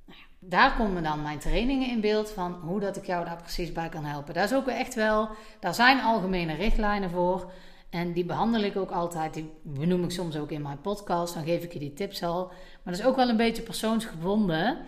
nou 0.07 0.21
daar 0.38 0.77
komen 0.77 1.03
dan 1.03 1.23
mijn 1.23 1.38
trainingen 1.38 1.88
in 1.88 2.01
beeld 2.01 2.31
van 2.31 2.53
hoe 2.53 2.81
dat 2.81 2.97
ik 2.97 3.07
jou 3.07 3.25
daar 3.25 3.37
precies 3.37 3.73
bij 3.73 3.88
kan 3.88 4.05
helpen. 4.05 4.35
Daar 4.35 4.45
is 4.45 4.55
ook 4.55 4.66
echt 4.66 4.95
wel, 4.95 5.29
daar 5.61 5.75
zijn 5.75 6.01
algemene 6.01 6.55
richtlijnen 6.55 7.11
voor. 7.11 7.53
En 7.90 8.12
die 8.12 8.25
behandel 8.25 8.62
ik 8.62 8.77
ook 8.77 8.90
altijd. 8.90 9.35
Die 9.35 9.51
benoem 9.62 10.05
ik 10.05 10.11
soms 10.11 10.37
ook 10.37 10.51
in 10.51 10.62
mijn 10.62 10.81
podcast. 10.81 11.35
Dan 11.35 11.45
geef 11.45 11.62
ik 11.62 11.73
je 11.73 11.79
die 11.79 11.92
tips 11.92 12.23
al. 12.23 12.47
Maar 12.47 12.95
dat 12.95 12.99
is 12.99 13.05
ook 13.05 13.16
wel 13.16 13.29
een 13.29 13.37
beetje 13.37 13.62
persoonsgebonden. 13.62 14.79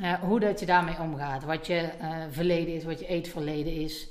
Uh, 0.00 0.12
hoe 0.12 0.40
dat 0.40 0.60
je 0.60 0.66
daarmee 0.66 1.00
omgaat. 1.00 1.44
Wat 1.44 1.66
je 1.66 1.90
uh, 2.00 2.16
verleden 2.30 2.74
is, 2.74 2.84
wat 2.84 3.00
je 3.00 3.06
eetverleden 3.06 3.72
is. 3.72 4.08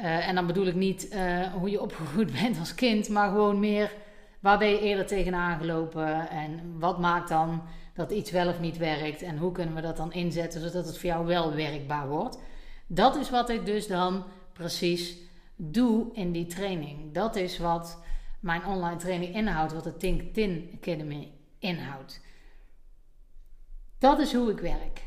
Uh, 0.00 0.28
en 0.28 0.34
dan 0.34 0.46
bedoel 0.46 0.66
ik 0.66 0.74
niet 0.74 1.16
hoe 1.58 1.70
je 1.70 1.80
opgegroeid 1.80 2.32
bent 2.42 2.58
als 2.58 2.74
kind, 2.74 3.08
maar 3.08 3.28
gewoon 3.28 3.60
meer 3.60 3.92
waar 4.46 4.58
ben 4.58 4.68
je 4.68 4.80
eerder 4.80 5.06
tegenaan 5.06 5.58
gelopen 5.58 6.28
en 6.28 6.78
wat 6.78 6.98
maakt 6.98 7.28
dan 7.28 7.62
dat 7.94 8.10
iets 8.10 8.30
wel 8.30 8.48
of 8.48 8.60
niet 8.60 8.76
werkt 8.76 9.22
en 9.22 9.38
hoe 9.38 9.52
kunnen 9.52 9.74
we 9.74 9.80
dat 9.80 9.96
dan 9.96 10.12
inzetten 10.12 10.60
zodat 10.60 10.86
het 10.86 10.98
voor 10.98 11.08
jou 11.08 11.26
wel 11.26 11.54
werkbaar 11.54 12.08
wordt. 12.08 12.38
Dat 12.86 13.16
is 13.16 13.30
wat 13.30 13.50
ik 13.50 13.64
dus 13.64 13.86
dan 13.86 14.24
precies 14.52 15.16
doe 15.56 16.06
in 16.12 16.32
die 16.32 16.46
training. 16.46 17.14
Dat 17.14 17.36
is 17.36 17.58
wat 17.58 18.02
mijn 18.40 18.66
online 18.66 18.96
training 18.96 19.34
inhoudt, 19.34 19.72
wat 19.72 19.84
de 19.84 19.96
Think 19.96 20.34
Tin 20.34 20.70
Academy 20.74 21.32
inhoudt. 21.58 22.20
Dat 23.98 24.18
is 24.18 24.32
hoe 24.32 24.50
ik 24.50 24.58
werk. 24.58 25.00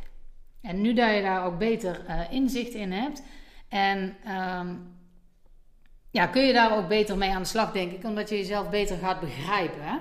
En 0.62 0.82
nu 0.82 0.94
dat 0.94 1.16
je 1.16 1.22
daar 1.22 1.46
ook 1.46 1.58
beter 1.58 2.06
uh, 2.08 2.32
inzicht 2.32 2.74
in 2.74 2.92
hebt. 2.92 3.24
En 3.68 4.16
um, 4.60 4.99
ja, 6.12 6.28
kun 6.28 6.42
je 6.42 6.54
daar 6.54 6.78
ook 6.78 6.88
beter 6.88 7.18
mee 7.18 7.32
aan 7.32 7.42
de 7.42 7.48
slag, 7.48 7.72
denk 7.72 7.92
ik. 7.92 8.04
Omdat 8.04 8.30
je 8.30 8.38
jezelf 8.38 8.70
beter 8.70 8.98
gaat 8.98 9.20
begrijpen. 9.20 10.00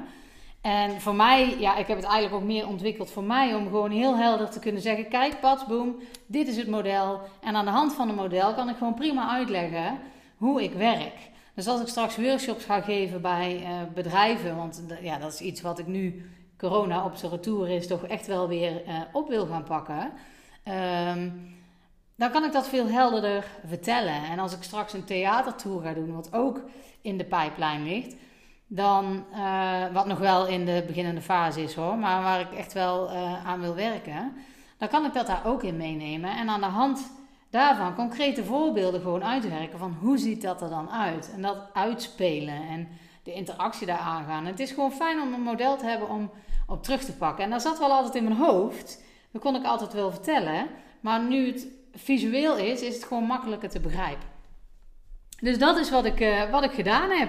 En 0.60 1.00
voor 1.00 1.14
mij, 1.14 1.56
ja, 1.58 1.76
ik 1.76 1.86
heb 1.86 1.96
het 1.96 2.06
eigenlijk 2.06 2.42
ook 2.42 2.48
meer 2.48 2.66
ontwikkeld 2.66 3.10
voor 3.10 3.22
mij 3.22 3.54
om 3.54 3.64
gewoon 3.64 3.90
heel 3.90 4.16
helder 4.16 4.50
te 4.50 4.58
kunnen 4.58 4.82
zeggen: 4.82 5.08
kijk, 5.08 5.40
patsboom, 5.40 5.96
dit 6.26 6.48
is 6.48 6.56
het 6.56 6.68
model. 6.68 7.20
En 7.40 7.56
aan 7.56 7.64
de 7.64 7.70
hand 7.70 7.94
van 7.94 8.08
het 8.08 8.16
model 8.16 8.54
kan 8.54 8.68
ik 8.68 8.76
gewoon 8.76 8.94
prima 8.94 9.30
uitleggen 9.30 9.98
hoe 10.36 10.62
ik 10.62 10.72
werk. 10.72 11.30
Dus 11.54 11.66
als 11.66 11.80
ik 11.80 11.88
straks 11.88 12.16
workshops 12.16 12.64
ga 12.64 12.80
geven 12.80 13.20
bij 13.20 13.60
uh, 13.62 13.68
bedrijven, 13.94 14.56
want 14.56 14.82
ja, 15.02 15.18
dat 15.18 15.32
is 15.32 15.40
iets 15.40 15.60
wat 15.60 15.78
ik 15.78 15.86
nu 15.86 16.30
corona 16.58 17.04
op 17.04 17.14
zijn 17.14 17.32
retour 17.32 17.70
is, 17.70 17.86
toch 17.86 18.06
echt 18.06 18.26
wel 18.26 18.48
weer 18.48 18.82
uh, 18.86 19.00
op 19.12 19.28
wil 19.28 19.46
gaan 19.46 19.64
pakken. 19.64 20.12
Um, 21.12 21.56
dan 22.18 22.30
kan 22.30 22.44
ik 22.44 22.52
dat 22.52 22.68
veel 22.68 22.88
helderder 22.88 23.44
vertellen. 23.66 24.24
En 24.24 24.38
als 24.38 24.52
ik 24.52 24.62
straks 24.62 24.92
een 24.92 25.04
theatertour 25.04 25.82
ga 25.82 25.92
doen, 25.92 26.14
wat 26.14 26.32
ook 26.32 26.60
in 27.00 27.18
de 27.18 27.24
pijplijn 27.24 27.84
ligt, 27.84 28.14
dan, 28.66 29.24
uh, 29.32 29.92
wat 29.92 30.06
nog 30.06 30.18
wel 30.18 30.46
in 30.46 30.64
de 30.64 30.84
beginnende 30.86 31.20
fase 31.20 31.62
is 31.62 31.74
hoor, 31.74 31.98
maar 31.98 32.22
waar 32.22 32.40
ik 32.40 32.52
echt 32.52 32.72
wel 32.72 33.10
uh, 33.10 33.46
aan 33.46 33.60
wil 33.60 33.74
werken. 33.74 34.32
dan 34.78 34.88
kan 34.88 35.04
ik 35.04 35.12
dat 35.12 35.26
daar 35.26 35.46
ook 35.46 35.62
in 35.62 35.76
meenemen. 35.76 36.36
En 36.36 36.48
aan 36.48 36.60
de 36.60 36.66
hand 36.66 37.10
daarvan 37.50 37.94
concrete 37.94 38.44
voorbeelden 38.44 39.00
gewoon 39.00 39.24
uitwerken 39.24 39.78
van 39.78 39.96
hoe 40.00 40.18
ziet 40.18 40.42
dat 40.42 40.62
er 40.62 40.68
dan 40.68 40.90
uit. 40.90 41.30
En 41.34 41.42
dat 41.42 41.56
uitspelen 41.72 42.68
en 42.68 42.88
de 43.22 43.32
interactie 43.32 43.86
daar 43.86 43.98
aangaan. 43.98 44.46
Het 44.46 44.60
is 44.60 44.70
gewoon 44.70 44.92
fijn 44.92 45.20
om 45.20 45.32
een 45.32 45.42
model 45.42 45.76
te 45.76 45.86
hebben 45.86 46.08
om 46.08 46.30
op 46.66 46.82
terug 46.82 47.04
te 47.04 47.16
pakken. 47.16 47.44
En 47.44 47.50
dat 47.50 47.62
zat 47.62 47.78
wel 47.78 47.92
altijd 47.92 48.14
in 48.14 48.24
mijn 48.24 48.36
hoofd. 48.36 49.02
Dat 49.32 49.42
kon 49.42 49.56
ik 49.56 49.64
altijd 49.64 49.92
wel 49.92 50.10
vertellen. 50.10 50.66
Maar 51.00 51.22
nu 51.22 51.46
het 51.46 51.66
visueel 51.98 52.56
is, 52.56 52.82
is 52.82 52.94
het 52.94 53.04
gewoon 53.04 53.24
makkelijker 53.24 53.68
te 53.68 53.80
begrijpen. 53.80 54.28
Dus 55.40 55.58
dat 55.58 55.78
is 55.78 55.90
wat 55.90 56.04
ik, 56.04 56.20
uh, 56.20 56.50
wat 56.50 56.64
ik 56.64 56.70
gedaan 56.70 57.10
heb. 57.10 57.28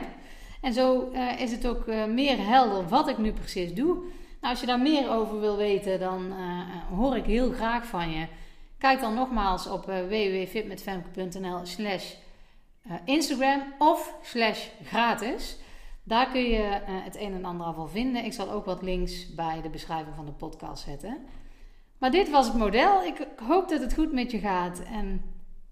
En 0.62 0.74
zo 0.74 1.10
uh, 1.14 1.42
is 1.42 1.52
het 1.52 1.68
ook 1.68 1.88
uh, 1.88 2.06
meer 2.06 2.48
helder 2.48 2.88
wat 2.88 3.08
ik 3.08 3.18
nu 3.18 3.32
precies 3.32 3.74
doe. 3.74 3.94
Nou, 4.42 4.54
als 4.54 4.60
je 4.60 4.66
daar 4.66 4.80
meer 4.80 5.10
over 5.10 5.40
wil 5.40 5.58
weten, 5.58 6.00
dan 6.00 6.34
hoor 6.96 7.18
ik 7.18 7.26
heel 7.26 7.52
graag 7.52 7.86
van 7.86 8.12
je. 8.12 8.28
Kijk 8.78 9.00
dan 9.00 9.14
nogmaals 9.14 9.68
op 9.68 9.86
www.fitmetfemke.nl 9.86 11.60
slash 11.66 12.14
Instagram 13.06 13.74
of 13.78 14.16
slash 14.22 14.68
gratis. 14.84 15.58
Daar 16.04 16.32
kun 16.32 16.44
je 16.44 16.80
het 16.86 17.16
een 17.16 17.34
en 17.34 17.46
ander 17.46 17.66
al 17.68 17.88
vinden. 17.88 18.26
Ik 18.26 18.34
zal 18.34 18.52
ook 18.52 18.66
wat 18.66 18.82
links 18.82 19.34
bij 19.36 19.62
de 19.62 19.70
beschrijving 19.70 20.16
van 20.16 20.26
de 20.26 20.32
podcast 20.32 20.84
zetten. 20.84 21.18
Maar 22.00 22.12
dit 22.12 22.30
was 22.30 22.48
het 22.48 22.56
model. 22.56 23.04
Ik 23.04 23.28
hoop 23.36 23.70
dat 23.70 23.82
het 23.82 23.94
goed 23.94 24.12
met 24.12 24.32
je 24.32 24.40
gaat 24.40 24.80
en 24.80 25.22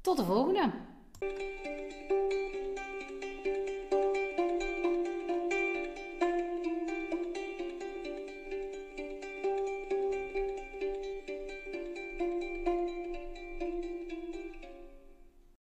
tot 0.01 0.17
de 0.17 0.23
volgende. 0.23 0.71